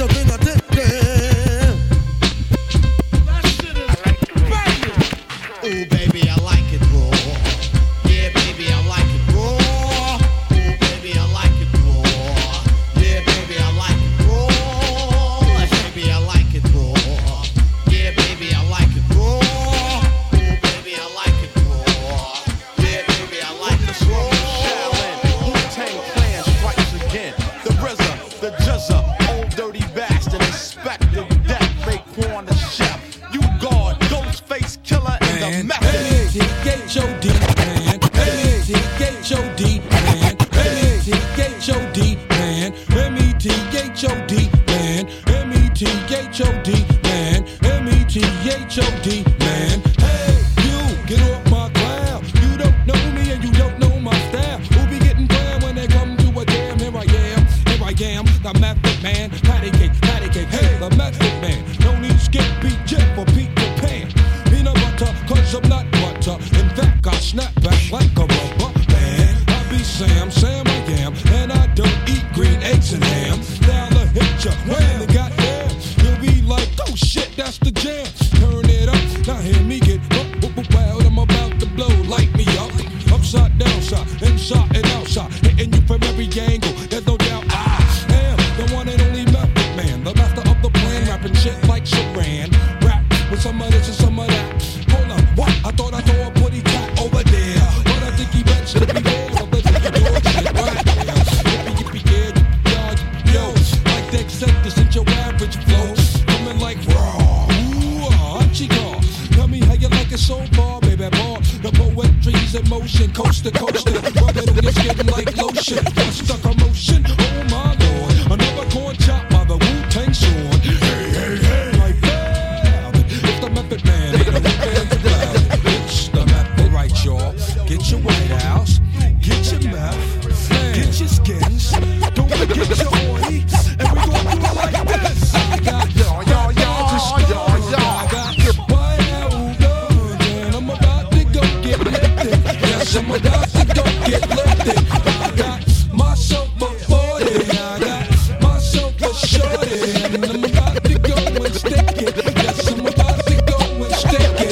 lifted. 142.96 142.96
Yes, 142.96 142.96
I'm 142.96 143.12
about 143.12 143.50
to 143.50 143.66
go 143.66 143.84
get 144.06 144.30
lifted. 144.30 144.78
I 144.92 145.32
got 145.38 145.60
myself 145.94 146.50
a 146.56 146.66
40, 146.66 147.26
I 147.50 147.80
got 147.80 148.42
myself 148.42 149.02
a 149.02 149.14
shorty, 149.14 149.80
and 150.16 150.26
I'm 150.26 150.44
about 150.44 150.84
to 150.84 150.94
go 151.00 151.16
and 151.16 151.56
stick 151.56 152.02
it. 152.02 152.16
Yes, 152.44 152.68
I'm 152.72 152.80
about 152.80 153.26
to 153.26 153.36
go 153.46 153.58
and 153.86 153.96
stick 153.96 154.22
it. 154.22 154.52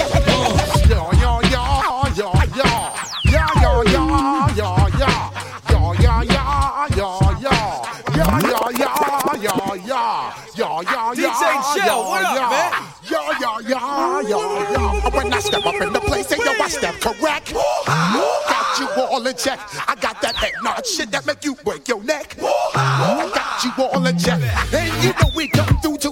Yo, 0.89 1.11
yo, 1.13 1.41
yo, 1.49 1.63
yo, 2.15 2.29
yo. 2.55 2.69
Yo, 3.27 3.43
yo, 3.61 3.83
yo, 3.83 4.03
yo, 4.55 4.69
yo. 4.97 5.11
Yo, 5.69 5.93
yo, 5.93 6.13
yo, 6.21 6.43
yo, 6.95 7.09
yo. 7.41 7.55
Yo, 8.17 8.25
yo, 8.39 8.61
yo, 8.71 8.91
yo, 9.41 9.55
yo. 9.75 10.01
Yo, 10.57 10.81
yo, 10.81 11.13
yo, 11.13 11.29
DJ 11.29 11.43
Djel, 11.43 11.85
yo, 11.85 11.95
what 12.09 12.23
up, 12.23 12.35
yo. 12.35 12.41
man? 12.49 12.71
Yo, 13.09 13.21
yo, 13.39 13.51
yo, 13.59 13.79
yo, 14.21 14.39
yo. 14.67 15.09
When 15.11 15.33
I 15.33 15.39
step 15.39 15.65
up 15.65 15.75
in 15.81 15.93
the 15.93 15.99
place, 15.99 16.31
and 16.31 16.41
yo, 16.41 16.51
I 16.51 16.67
step 16.67 16.95
correct. 16.99 17.53
Check. 19.38 19.59
I 19.88 19.95
got 19.95 20.21
that 20.21 20.41
eggnog 20.43 20.85
shit 20.85 21.11
that 21.11 21.25
make 21.25 21.43
you 21.45 21.55
break 21.63 21.88
your 21.88 22.03
neck. 22.03 22.35
I 22.41 23.31
got 23.33 23.63
you 23.63 23.83
all 23.83 24.05
in 24.05 24.17
check. 24.17 24.41
And 24.73 25.03
you 25.03 25.11
know 25.11 25.29
we 25.35 25.47
come 25.47 25.79
through 25.79 25.97
to 25.97 26.11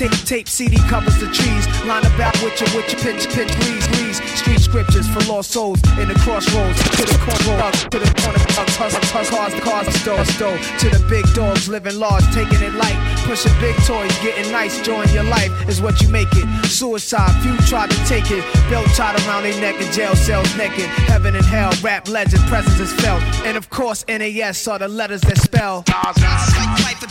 tape, 0.00 0.24
tape, 0.24 0.48
CD 0.48 0.78
covers 0.88 1.20
the 1.20 1.26
trees. 1.26 1.66
Line 1.84 2.06
about 2.06 2.32
with 2.42 2.56
your, 2.56 2.70
with 2.72 2.88
your 2.88 3.00
pitch, 3.04 3.28
pitch, 3.28 3.52
please, 3.60 3.86
please. 3.88 4.16
Street 4.32 4.60
scriptures 4.60 5.06
for 5.12 5.20
lost 5.28 5.50
souls 5.50 5.82
in 6.00 6.08
the 6.08 6.14
crossroads. 6.24 6.80
To 6.96 7.04
the 7.04 7.18
corner, 7.20 7.70
to 7.92 7.98
the 7.98 8.08
corner, 8.16 8.40
hustle, 8.80 9.36
cars, 9.36 9.52
the 9.52 9.60
cars, 9.60 10.00
store, 10.00 10.24
store. 10.24 10.56
To 10.56 10.88
the 10.88 11.04
big 11.10 11.26
dogs, 11.34 11.68
living 11.68 11.98
large, 11.98 12.24
taking 12.32 12.62
it 12.62 12.72
light. 12.74 12.96
Pushing 13.28 13.52
big 13.60 13.76
toys, 13.84 14.10
getting 14.24 14.50
nice, 14.50 14.78
enjoying 14.78 15.10
your 15.10 15.24
life 15.24 15.52
is 15.68 15.82
what 15.82 16.00
you 16.00 16.08
make 16.08 16.32
it. 16.32 16.48
Suicide, 16.64 17.32
few 17.42 17.54
tried 17.68 17.90
to 17.90 17.98
take 18.06 18.30
it. 18.30 18.42
Belt 18.70 18.86
tied 18.96 19.20
around 19.26 19.42
their 19.42 19.60
neck 19.60 19.78
in 19.82 19.92
jail 19.92 20.16
cells 20.16 20.48
naked. 20.56 20.88
Heaven 21.12 21.36
and 21.36 21.44
hell, 21.44 21.72
rap 21.82 22.08
legend, 22.08 22.42
presence 22.44 22.80
is 22.80 22.92
felt. 23.02 23.22
And 23.44 23.58
of 23.58 23.68
course, 23.68 24.06
NAS 24.08 24.66
are 24.66 24.78
the 24.78 24.88
letters 24.88 25.20
that 25.22 25.36
spell. 25.36 25.84
Life 25.88 27.02
or 27.02 27.08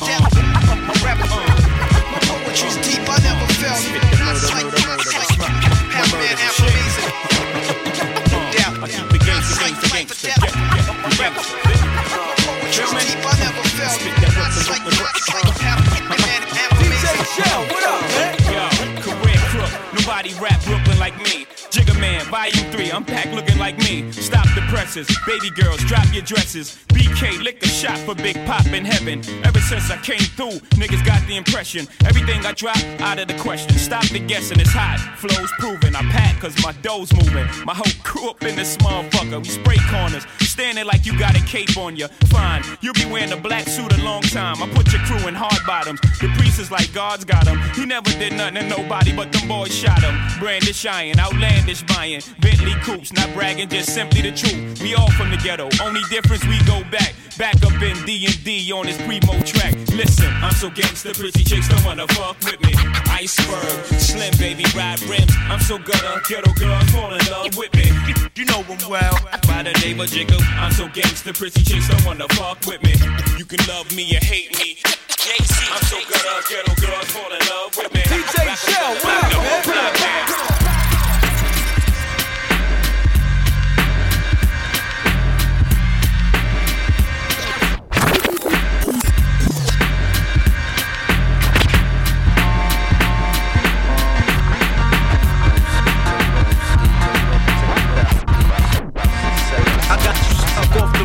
death. 1.05 1.55
My 2.59 2.67
rap, 2.67 2.75
my 2.75 2.75
poetry's 2.75 2.77
deep, 2.83 3.07
I 3.07 3.17
never 3.23 3.47
felt. 3.55 3.79
Not 4.19 4.35
like, 4.51 4.67
not 4.67 4.99
like, 5.07 5.55
half 5.95 6.11
man, 6.11 6.35
half 6.35 6.59
amazing. 6.59 7.07
No 8.31 8.39
doubt. 8.51 8.75
I 8.83 8.87
keep 8.89 9.07
the 9.09 9.19
deep, 12.99 13.23
never 13.39 13.63
felt. 13.63 13.99
Not 14.03 14.51
like, 14.67 14.83
not 14.83 14.99
like, 14.99 15.57
half 15.59 15.79
man, 16.03 16.41
half 16.51 16.71
amazing. 16.79 17.23
Djel, 17.39 17.61
what 17.71 17.83
up, 17.87 18.01
man? 18.19 18.35
Yo, 18.51 18.63
career 19.07 19.39
crook, 19.51 19.71
nobody 19.93 20.33
rap 20.41 20.59
Brooklyn 20.65 20.99
like 20.99 21.15
me. 21.23 21.47
Jigger 21.69 21.97
Man, 21.99 22.25
Volume 22.25 22.71
3, 22.71 22.91
I'm 22.91 23.05
packed 23.05 23.33
looking 23.33 23.48
like 23.69 23.77
me. 23.79 24.11
Stop 24.11 24.45
the 24.55 24.61
presses, 24.67 25.07
baby 25.27 25.49
girls, 25.51 25.79
drop 25.81 26.05
your 26.13 26.23
dresses. 26.23 26.77
BK, 26.89 27.43
lick 27.43 27.61
a 27.63 27.67
shot 27.67 27.97
for 27.99 28.15
Big 28.15 28.35
Pop 28.45 28.65
in 28.67 28.83
heaven. 28.83 29.21
Ever 29.43 29.59
since 29.59 29.91
I 29.91 29.97
came 29.97 30.25
through, 30.37 30.59
niggas 30.81 31.05
got 31.05 31.25
the 31.27 31.37
impression. 31.37 31.87
Everything 32.05 32.45
I 32.45 32.53
drop, 32.53 32.77
out 33.01 33.19
of 33.19 33.27
the 33.27 33.37
question. 33.37 33.77
Stop 33.77 34.05
the 34.09 34.19
guessing, 34.19 34.59
it's 34.59 34.71
hot, 34.73 34.99
flows 35.17 35.51
proven. 35.59 35.95
I 35.95 36.01
pack 36.09 36.41
cause 36.41 36.55
my 36.63 36.71
dough's 36.81 37.13
moving. 37.13 37.47
My 37.65 37.75
whole 37.75 37.93
crew 38.03 38.29
up 38.29 38.41
in 38.43 38.55
this 38.55 38.75
motherfucker. 38.77 39.39
We 39.39 39.49
spray 39.49 39.77
corners, 39.89 40.25
standing 40.59 40.85
like 40.85 41.05
you 41.05 41.17
got 41.17 41.37
a 41.37 41.43
cape 41.45 41.77
on 41.77 41.95
you. 41.95 42.05
Fine, 42.27 42.63
you'll 42.81 42.93
be 42.93 43.05
wearing 43.05 43.31
a 43.31 43.37
black 43.37 43.65
suit 43.65 43.97
a 43.97 44.03
long 44.03 44.21
time. 44.21 44.61
I 44.61 44.67
put 44.67 44.91
your 44.91 45.01
crew 45.03 45.25
in 45.25 45.33
hard 45.33 45.61
bottoms. 45.65 46.01
The 46.19 46.27
priest 46.37 46.59
is 46.59 46.69
like 46.69 46.91
God's 46.91 47.23
got 47.23 47.47
him. 47.47 47.57
He 47.75 47.85
never 47.85 48.09
did 48.19 48.33
nothing 48.33 48.55
to 48.55 48.67
nobody, 48.67 49.15
but 49.15 49.31
them 49.31 49.47
boys 49.47 49.73
shot 49.73 50.03
him. 50.03 50.19
Brandish 50.37 50.85
iron, 50.85 51.17
outlandish 51.17 51.83
buying. 51.83 52.21
Bentley 52.41 52.75
coops, 52.83 53.13
not 53.13 53.33
bragging, 53.33 53.69
just 53.69 53.93
simply 53.93 54.19
the 54.19 54.33
truth. 54.33 54.81
We 54.81 54.95
all 54.95 55.09
from 55.11 55.31
the 55.31 55.37
ghetto, 55.37 55.69
only 55.81 56.01
difference 56.09 56.43
we 56.45 56.59
go 56.65 56.83
back. 56.91 57.15
Back 57.37 57.55
up 57.63 57.81
in 57.81 57.95
D&D 58.05 58.69
on 58.73 58.85
this 58.85 58.97
primo 59.07 59.39
track. 59.45 59.73
Listen, 59.95 60.27
I'm 60.43 60.51
so 60.51 60.69
gangster, 60.69 61.13
pretty 61.13 61.45
chicks 61.45 61.69
don't 61.69 61.85
wanna 61.85 62.05
fuck 62.09 62.35
with 62.43 62.59
me. 62.67 62.73
Iceberg, 63.07 63.85
slim 63.95 64.35
baby, 64.37 64.65
ride 64.75 65.01
rims. 65.03 65.31
I'm 65.47 65.61
so 65.61 65.77
gutter, 65.77 66.19
ghetto 66.27 66.51
girls 66.59 66.89
fall 66.91 67.13
in 67.13 67.25
love 67.31 67.55
with 67.55 67.73
me. 67.75 67.87
You 68.35 68.43
know 68.43 68.61
them 68.63 68.77
well. 68.89 69.15
By 69.59 69.63
the 69.63 69.79
name 69.79 69.99
of 69.99 70.09
I'm 70.55 70.71
so 70.71 70.87
gangster, 70.87 71.33
pretty 71.33 71.61
chicks 71.65 71.89
don't 71.89 72.05
wanna 72.05 72.29
fuck 72.29 72.65
with 72.65 72.81
me. 72.81 72.93
You 73.37 73.43
can 73.43 73.59
love 73.67 73.93
me 73.93 74.15
or 74.15 74.23
hate 74.23 74.57
me. 74.57 74.77
I'm 74.85 75.83
so 75.83 75.97
gutter, 76.09 76.47
ghetto 76.47 76.73
girls 76.79 77.11
fall 77.11 77.29
in 77.29 77.45
love 77.45 77.75
with 77.75 77.93
me. 77.93 77.99
DJ 78.03 78.55
Djel, 78.55 78.95
up, 79.75 79.99
man? 79.99 80.58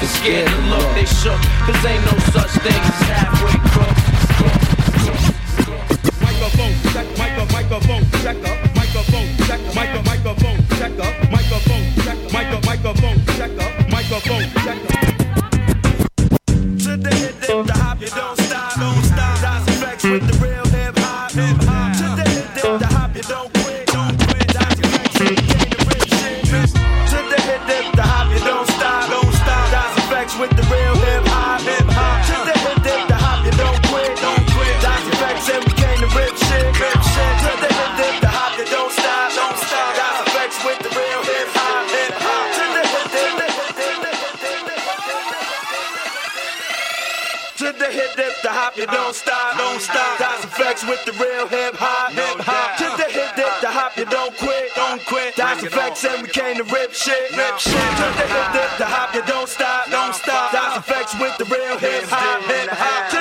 and 0.00 0.08
scared 0.08 0.48
to 0.48 0.58
look. 0.70 0.94
They 0.94 1.04
shook. 1.06 1.40
Cause 1.66 1.84
ain't 1.84 2.04
no 2.04 2.14
such 2.34 2.52
thing 2.64 2.80
as 2.90 3.00
halfway 3.10 3.56
crooks. 3.72 4.04
Microphone 6.20 6.74
check, 6.92 7.06
micro, 7.18 7.44
microphone 7.52 8.04
check 8.22 8.38
up, 8.44 8.58
microphone 8.74 9.28
check, 9.46 9.60
micro, 9.74 10.02
microphone 10.02 10.58
check 10.78 10.98
up, 10.98 11.14
microphone 11.30 11.84
check, 12.04 12.18
micro, 12.32 12.60
microphone 12.66 13.18
check 13.36 13.52
up, 13.58 13.90
microphone 13.90 14.35
effects 50.66 50.84
with 50.88 51.04
the 51.04 51.12
real 51.22 51.46
hip 51.46 51.76
hop, 51.78 52.10
hip 52.10 52.42
hop. 52.42 52.74
To 52.78 52.90
the 52.98 53.06
hip, 53.06 53.36
dip, 53.36 53.54
the 53.62 53.70
hop, 53.70 53.96
you 53.96 54.04
don't 54.06 54.36
quit, 54.36 54.74
don't 54.74 54.98
quit. 55.06 55.36
That's 55.36 55.60
the 55.60 55.68
effects 55.68 56.04
and 56.04 56.22
we 56.22 56.28
came 56.28 56.56
to 56.56 56.64
rip 56.64 56.92
shit, 56.92 57.30
rip 57.38 57.58
shit. 57.58 57.70
To 57.70 58.06
the 58.18 58.26
hit, 58.26 58.46
dip, 58.50 58.70
the 58.82 58.86
hop, 58.90 59.14
you 59.14 59.22
don't 59.30 59.48
stop, 59.48 59.86
don't 59.90 60.14
stop. 60.14 60.50
That's 60.50 60.82
effects 60.82 61.14
with 61.22 61.38
the 61.38 61.46
real 61.46 61.78
hip 61.78 62.10
hop, 62.10 62.42
hip 62.50 62.70
hop. 62.74 63.15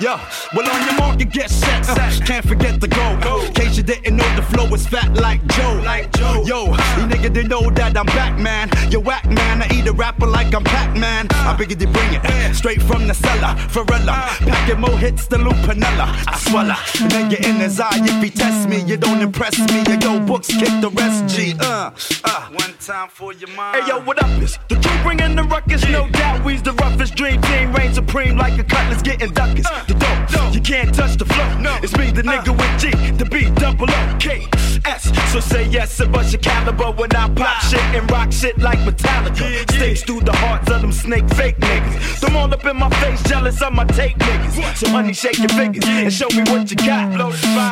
Yo, 0.00 0.16
well 0.54 0.70
on 0.70 0.86
your 0.86 0.94
mark 0.94 1.18
you 1.18 1.26
get 1.26 1.50
set, 1.50 1.84
set. 1.84 2.24
Can't 2.24 2.46
forget 2.46 2.80
the 2.80 2.86
go. 2.86 3.44
In 3.44 3.52
case 3.52 3.76
you 3.76 3.82
didn't 3.82 4.14
know 4.14 4.36
the 4.36 4.42
flow 4.42 4.72
is 4.72 4.86
fat 4.86 5.12
like 5.14 5.44
Joe. 5.48 5.82
Like 5.84 6.12
Joe. 6.16 6.44
Yo, 6.46 6.66
you 6.66 7.04
nigga 7.10 7.32
didn't 7.32 7.48
know 7.48 7.68
that 7.70 7.96
I'm 7.96 8.06
back, 8.06 8.38
man. 8.38 8.70
You 8.92 9.00
whack, 9.00 9.26
man. 9.26 9.60
I 9.60 9.66
eat 9.74 9.88
a 9.88 9.92
rapper 9.92 10.26
like 10.26 10.54
I'm 10.54 10.62
Pac-Man. 10.62 11.26
I 11.32 11.56
bigger 11.56 11.74
to 11.74 11.86
bring 11.88 12.14
it 12.14 12.54
straight 12.54 12.80
from 12.80 13.08
the 13.08 13.14
cellar. 13.14 13.56
Pharrella, 13.74 14.14
packing 14.46 14.78
more 14.78 14.96
hits 14.96 15.26
than 15.26 15.40
Lupinella. 15.40 16.06
I 16.28 16.38
swallow. 16.38 16.78
Nigga 17.10 17.44
in 17.44 17.56
his 17.56 17.80
eye, 17.80 17.90
if 17.94 18.22
he 18.22 18.30
test 18.30 18.68
me, 18.68 18.82
you 18.82 18.96
don't 18.96 19.20
impress 19.20 19.58
me. 19.58 19.78
You 19.88 19.98
go 19.98 20.20
books, 20.20 20.46
kick 20.46 20.80
the 20.80 20.90
rest. 20.94 21.34
G. 21.34 21.54
Uh, 21.58 21.90
uh. 22.24 22.48
One 22.52 22.74
time 22.78 23.08
for 23.08 23.32
your 23.32 23.50
mind. 23.50 23.82
Hey 23.82 23.88
yo, 23.88 24.00
what 24.00 24.22
up? 24.22 24.30
It's 24.40 24.58
the 24.68 24.76
crew 24.76 25.02
bringing 25.02 25.34
the 25.34 25.42
ruckus, 25.42 25.84
no 25.88 26.08
doubt. 26.08 26.44
We's 26.44 26.62
the 26.62 26.72
roughest 26.74 27.16
dream 27.16 27.42
team, 27.42 27.72
reign 27.72 27.92
supreme 27.92 28.36
like 28.36 28.56
a 28.60 28.64
cutlass 28.64 29.02
getting 29.02 29.32
duckers. 29.32 29.66
The 29.88 29.94
dope, 29.94 30.54
you 30.54 30.60
can't 30.60 30.94
touch 30.94 31.16
the 31.16 31.24
flow. 31.24 31.48
It's 31.82 31.96
me, 31.96 32.10
the 32.10 32.22
nigga 32.22 32.52
with 32.52 32.80
G, 32.80 32.90
the 33.16 33.24
B, 33.24 33.50
double 33.54 33.90
O, 33.90 34.16
K, 34.20 34.46
S. 34.84 35.10
So 35.32 35.40
say 35.40 35.64
yes 35.66 35.98
and 36.00 36.12
bust 36.12 36.32
your 36.32 36.42
caliber 36.42 36.92
when 36.92 37.14
I 37.16 37.28
pop 37.30 37.62
shit 37.62 37.80
and 37.96 38.10
rock 38.10 38.30
shit 38.30 38.58
like 38.58 38.78
Metallica. 38.80 39.70
Stakes 39.72 40.02
through 40.02 40.20
the 40.20 40.32
hearts 40.36 40.70
of 40.70 40.82
them 40.82 40.92
snake 40.92 41.28
fake 41.30 41.56
niggas. 41.56 42.20
Them 42.20 42.36
all 42.36 42.52
up 42.52 42.64
in 42.66 42.76
my 42.76 42.90
face, 43.00 43.22
jealous 43.22 43.62
of 43.62 43.72
my 43.72 43.84
tape 43.86 44.18
niggas. 44.18 44.76
So 44.76 44.90
honey, 44.90 45.14
shake 45.14 45.38
your 45.38 45.48
fingers 45.48 45.84
and 45.86 46.12
show 46.12 46.28
me 46.36 46.42
what 46.50 46.70
you 46.70 46.76
got. 46.76 47.16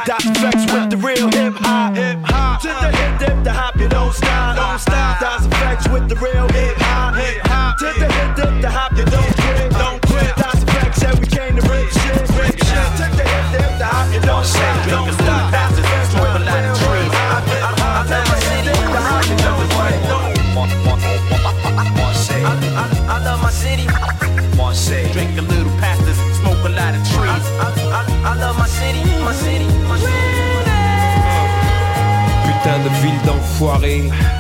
Dot 0.06 0.24
effects 0.24 0.72
with 0.72 0.90
the 0.90 0.96
real 0.96 1.30
hip 1.30 1.54
hop, 1.56 1.94
hip 1.96 2.18
hop. 2.24 2.62
To 2.62 2.68
the 2.68 2.96
hip 2.96 3.18
dip, 3.18 3.44
the 3.44 3.52
hop, 3.52 3.76
you 3.76 3.88
don't 3.88 4.14
stop, 4.14 4.56
don't 4.56 4.78
stop. 4.78 5.20
Dot 5.20 5.44
effects 5.44 5.88
with 5.88 6.08
the 6.08 6.16
real 6.16 6.48
hip 6.48 6.76
hop, 6.78 7.14
hip 7.14 7.42
hop. 7.44 7.78
To 7.78 7.84
the 8.00 8.08
hip 8.10 8.36
dip, 8.36 8.62
the 8.62 8.70
hop, 8.70 8.95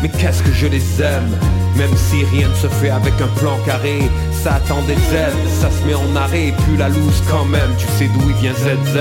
mais 0.06 0.18
qu'est-ce 0.18 0.42
que 0.42 0.52
je 0.52 0.66
les 0.66 1.02
aime? 1.02 1.36
Même 1.76 1.94
si 1.96 2.24
rien 2.24 2.48
ne 2.48 2.54
se 2.54 2.68
fait 2.68 2.90
avec 2.90 3.14
un 3.20 3.26
plan 3.38 3.58
carré 3.66 4.00
Ça 4.42 4.54
attend 4.54 4.82
des 4.82 4.94
aides, 4.94 5.48
ça 5.60 5.68
se 5.70 5.86
met 5.86 5.94
en 5.94 6.16
arrêt 6.16 6.52
Plus 6.64 6.76
la 6.76 6.88
loose 6.88 7.22
quand 7.30 7.44
même, 7.44 7.70
tu 7.78 7.86
sais 7.98 8.08
d'où 8.14 8.30
il 8.30 8.36
vient 8.36 8.52
ZZ 8.52 8.98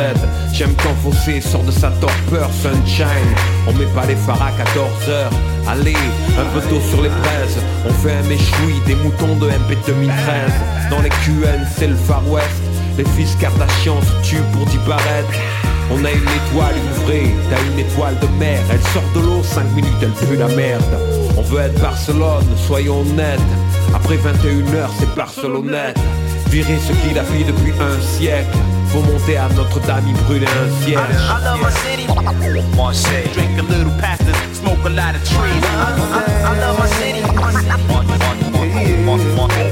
J'aime 0.53 0.73
Fossé 1.03 1.41
sort 1.41 1.63
de 1.63 1.71
sa 1.71 1.89
torpeur 1.91 2.49
Sunshine, 2.61 3.35
on 3.67 3.73
met 3.73 3.85
pas 3.87 4.05
les 4.05 4.15
phares 4.15 4.41
à 4.41 4.51
14h 4.51 5.29
Allez, 5.67 5.97
un 6.39 6.45
peu 6.53 6.61
tôt 6.67 6.81
sur 6.89 7.01
les 7.01 7.09
braises 7.09 7.57
On 7.87 7.93
fait 7.93 8.13
un 8.13 8.23
méchoui, 8.23 8.81
des 8.85 8.95
moutons 8.95 9.35
de 9.35 9.47
MP 9.47 9.77
2013 9.85 10.11
Dans 10.89 11.01
les 11.01 11.09
QN 11.09 11.65
c'est 11.77 11.87
le 11.87 11.95
Far 11.95 12.21
West. 12.29 12.45
Les 12.97 13.05
fils 13.05 13.35
Kardashian 13.35 13.99
se 14.01 14.27
tuent 14.29 14.43
pour 14.53 14.65
10 14.65 14.77
barrettes 14.87 15.64
on 15.91 16.03
a 16.03 16.11
une 16.11 16.17
étoile, 16.17 16.75
une 16.75 17.03
vraie, 17.03 17.35
t'as 17.49 17.61
une 17.71 17.79
étoile 17.79 18.17
de 18.19 18.27
mer 18.39 18.59
Elle 18.71 18.81
sort 18.93 19.03
de 19.15 19.19
l'eau, 19.19 19.43
5 19.43 19.63
minutes, 19.75 19.93
elle 20.01 20.11
pue 20.11 20.35
la 20.35 20.47
merde 20.49 20.83
On 21.37 21.41
veut 21.41 21.61
être 21.61 21.79
Barcelone, 21.81 22.45
soyons 22.67 23.01
honnêtes 23.01 23.39
Après 23.93 24.15
21h, 24.15 24.87
c'est 24.99 25.15
Barcelonnette 25.15 25.97
Virer 26.49 26.77
ce 26.77 26.93
qu'il 27.07 27.17
a 27.17 27.23
fait 27.23 27.43
depuis 27.43 27.73
un 27.79 28.01
siècle 28.01 28.57
Faut 28.89 29.01
monter 29.01 29.37
à 29.37 29.47
Notre-Dame, 29.49 30.07
y 30.07 30.13
brûler 30.23 30.47
un 30.47 30.83
siège 30.83 30.97
I 30.97 31.43
love 31.43 31.59
my 31.61 31.71
city. 31.71 32.05
Marseille. 32.75 33.29
Drink 33.33 33.59
a 33.59 33.63
little 33.63 33.91
pasta, 33.99 34.33
smoke 34.53 34.85
a 34.85 34.89
lot 34.89 35.15
of 35.15 35.23
trees. 35.23 35.63
I, 35.63 35.91
I, 36.11 36.23
I 36.43 36.59
love 36.59 36.77
my 36.79 36.87
city. 36.87 37.21
Marseille. 39.05 39.64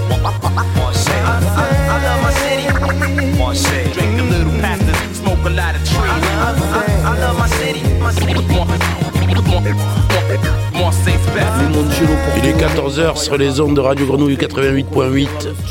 Il 12.38 12.45
est 12.49 12.53
14h 12.53 13.17
sur 13.17 13.38
les 13.38 13.59
ondes 13.59 13.76
de 13.76 13.82
Radio 13.82 14.05
Grenouille 14.05 14.36
88.8. 14.36 15.28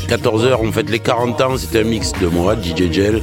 14h, 0.07 0.57
on 0.61 0.71
fête 0.71 0.89
les 0.89 0.99
40 0.99 1.41
ans. 1.41 1.57
C'était 1.57 1.81
un 1.81 1.83
mix 1.83 2.11
de 2.21 2.27
moi, 2.27 2.55
DJ 2.55 2.91
Gel. 2.91 3.21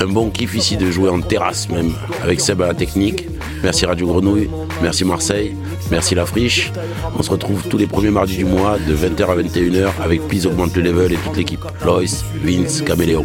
Un 0.00 0.06
bon 0.06 0.30
kiff 0.30 0.54
ici 0.54 0.76
de 0.76 0.90
jouer 0.90 1.08
en 1.08 1.20
terrasse 1.20 1.68
même, 1.68 1.92
avec 2.22 2.40
Seb 2.40 2.62
à 2.62 2.66
la 2.68 2.74
technique. 2.74 3.26
Merci 3.64 3.86
Radio 3.86 4.06
Grenouille, 4.06 4.50
merci 4.82 5.06
Marseille, 5.06 5.56
merci 5.90 6.14
La 6.14 6.26
Friche. 6.26 6.70
On 7.18 7.22
se 7.22 7.30
retrouve 7.30 7.66
tous 7.66 7.78
les 7.78 7.86
premiers 7.86 8.10
mardis 8.10 8.36
du 8.36 8.44
mois 8.44 8.76
de 8.78 8.94
20h 8.94 9.24
à 9.24 9.36
21h 9.36 9.88
avec 10.04 10.28
Please 10.28 10.46
Augmente 10.46 10.76
le 10.76 10.82
Level 10.82 11.12
et 11.12 11.16
toute 11.16 11.34
l'équipe. 11.34 11.64
Loïs, 11.82 12.26
Vince, 12.42 12.82
Caméléon. 12.82 13.24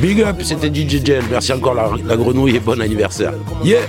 Big 0.00 0.22
up, 0.22 0.36
c'était 0.42 0.68
DJ 0.72 1.04
Gel. 1.04 1.24
Merci 1.28 1.52
encore 1.52 1.74
la, 1.74 2.16
Grenouille 2.16 2.54
et 2.54 2.60
bon 2.60 2.80
anniversaire. 2.80 3.32
Yeah! 3.64 3.80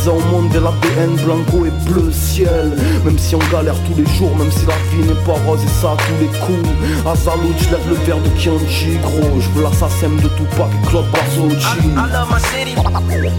Pizza 0.00 0.12
au 0.12 0.20
monde 0.20 0.54
et 0.54 0.60
la 0.60 0.70
BN 0.70 1.16
Blanco 1.24 1.66
et 1.66 1.70
bleu 1.90 2.10
ciel 2.12 2.72
Même 3.04 3.18
si 3.18 3.34
on 3.34 3.38
galère 3.52 3.74
tous 3.86 3.94
les 3.96 4.06
jours, 4.16 4.34
même 4.36 4.50
si 4.50 4.66
la 4.66 4.74
vie 4.90 5.06
n'est 5.06 5.24
pas 5.26 5.38
rose 5.46 5.60
et 5.62 5.68
ça 5.80 5.92
à 5.92 5.96
tous 5.96 6.18
les 6.20 6.28
coups 6.40 6.68
Azalouch, 7.06 7.58
je 7.58 7.70
lève 7.70 7.88
le 7.88 7.94
verre 8.06 8.18
de 8.18 8.28
Kianji 8.30 8.98
gros 9.02 9.40
Je 9.40 9.48
veux 9.50 9.62
l'assassin 9.62 10.08
de 10.08 10.28
Tupac 10.28 10.70
et 10.72 10.88
Claude 10.88 11.06
Barzocchi 11.10 11.88
I 11.90 12.12
love 12.12 12.30
my 12.30 12.40
city. 12.40 12.74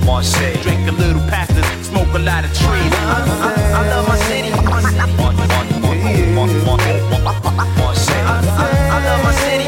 Marseille. 0.05 0.57
Drink 0.63 0.87
a 0.87 0.91
little 0.91 1.21
pastas, 1.29 1.65
smoke 1.83 2.13
a 2.13 2.19
lot 2.19 2.43
of 2.45 2.53
trees. 2.53 2.93
I, 2.93 3.25
I, 3.41 3.53
I 3.73 3.89
love 3.89 4.07
my 4.07 4.17
city. 4.27 4.49
Marseille. 4.51 5.01
I, 8.13 8.39
I 8.89 8.99
love 9.05 9.21
my 9.23 9.33
city. 9.33 9.65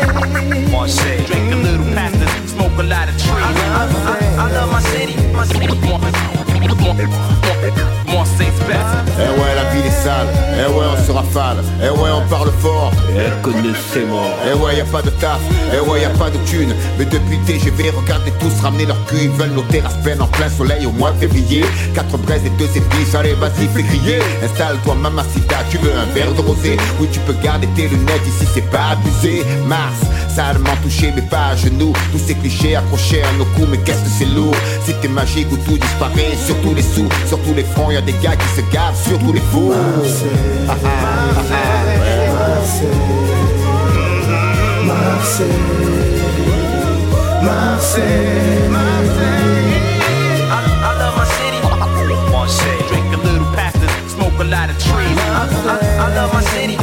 Marseille. 0.72 1.26
Drink 1.26 1.54
a 1.54 1.56
little 1.56 1.86
pastas, 1.96 2.32
smoke 2.50 2.78
a 2.78 2.84
lot 2.84 3.10
of 3.10 3.16
trees. 3.18 3.32
I, 3.34 3.88
I, 4.06 4.46
I 4.46 4.52
love 4.52 4.72
my 4.72 4.82
city. 4.82 5.16
My 5.34 5.46
city. 5.46 6.43
It's. 6.96 7.43
Sale. 10.04 10.28
Eh 10.60 10.70
ouais, 10.72 10.86
on 10.94 11.06
se 11.06 11.12
rafale. 11.12 11.64
Eh 11.82 11.90
ouais, 11.90 12.12
on 12.14 12.28
parle 12.30 12.52
fort. 12.60 12.92
Eh 13.10 14.54
ouais, 14.54 14.78
y 14.78 14.82
a 14.82 14.86
pas 14.86 15.02
de 15.02 15.10
taf. 15.22 15.40
Eh 15.74 15.80
ouais, 15.90 16.02
y 16.02 16.06
a 16.06 16.10
pas 16.10 16.30
de 16.30 16.38
thune. 16.50 16.74
Mais 16.98 17.06
depuis 17.06 17.38
TGV, 17.46 17.92
regardez 17.96 18.32
tous 18.40 18.54
ramener 18.62 18.86
leur 18.86 19.04
cul. 19.06 19.24
Ils 19.24 19.30
veulent 19.32 19.56
nos 19.56 19.64
terrasses 19.64 19.98
pleines 20.04 20.22
en 20.22 20.28
plein 20.28 20.50
soleil 20.50 20.86
au 20.86 20.92
mois 20.92 21.12
de 21.12 21.20
février. 21.20 21.64
Quatre 21.96 22.18
braises 22.18 22.46
et 22.46 22.52
deux 22.52 22.70
épices. 22.76 23.16
Allez, 23.16 23.34
vas-y, 23.34 23.68
fais 23.74 23.84
crier. 23.84 24.20
Installe-toi, 24.44 24.96
mamacita. 24.96 25.58
Tu 25.70 25.78
veux 25.78 25.94
un 25.94 26.06
verre 26.14 26.34
de 26.34 26.42
rosé? 26.42 26.78
Oui, 27.00 27.08
tu 27.12 27.20
peux 27.22 27.36
garder 27.44 27.68
tes 27.76 27.88
lunettes. 27.88 28.28
Ici, 28.28 28.48
c'est 28.54 28.70
pas 28.70 28.92
abusé. 28.94 29.44
Mars, 29.66 30.00
salement 30.36 30.76
touché, 30.84 31.12
mais 31.16 31.22
pas 31.22 31.48
à 31.52 31.56
genoux. 31.56 31.94
Tous 32.12 32.20
ces 32.20 32.36
clichés 32.36 32.76
accrochés 32.76 33.24
à 33.24 33.32
nos 33.38 33.46
coups. 33.56 33.68
Mais 33.72 33.78
qu'est-ce 33.78 34.04
que 34.04 34.14
c'est 34.20 34.34
lourd? 34.36 34.56
Si 34.86 34.94
t'es 35.02 35.08
magique 35.08 35.52
ou 35.52 35.58
tout 35.58 35.78
disparaît. 35.78 36.38
Sur 36.46 36.56
tous 36.62 36.76
les 36.76 36.84
sous, 36.84 37.08
sur 37.28 37.40
tous 37.40 37.54
les 37.56 37.64
fronts, 37.64 37.92
y 37.92 37.98
a 37.98 38.02
des 38.02 38.14
gars 38.14 38.36
qui 38.36 38.48
se 38.56 38.62
gavent 38.72 39.00
sur 39.08 39.18
tous 39.20 39.34
les 39.34 39.42
fous. 39.52 39.74
Ah, 39.96 40.00
ah, 40.00 40.74
ah, 40.74 41.54
ah. 41.54 41.84
Marseille 44.88 45.54
Marseille 47.44 48.70
I, 50.50 50.66
I 50.82 50.98
love 50.98 51.16
my 51.16 51.26
city. 51.38 51.60
Marseille. 52.32 52.82
Drink 52.90 53.14
a 53.14 53.18
little 53.18 53.46
pastis, 53.54 53.94
smoke 54.10 54.40
a 54.40 54.44
lot 54.46 54.72
of 54.72 54.78
trees. 54.80 55.18
I 55.20 56.12
love 56.16 56.34
my 56.34 56.42
city. 56.42 56.76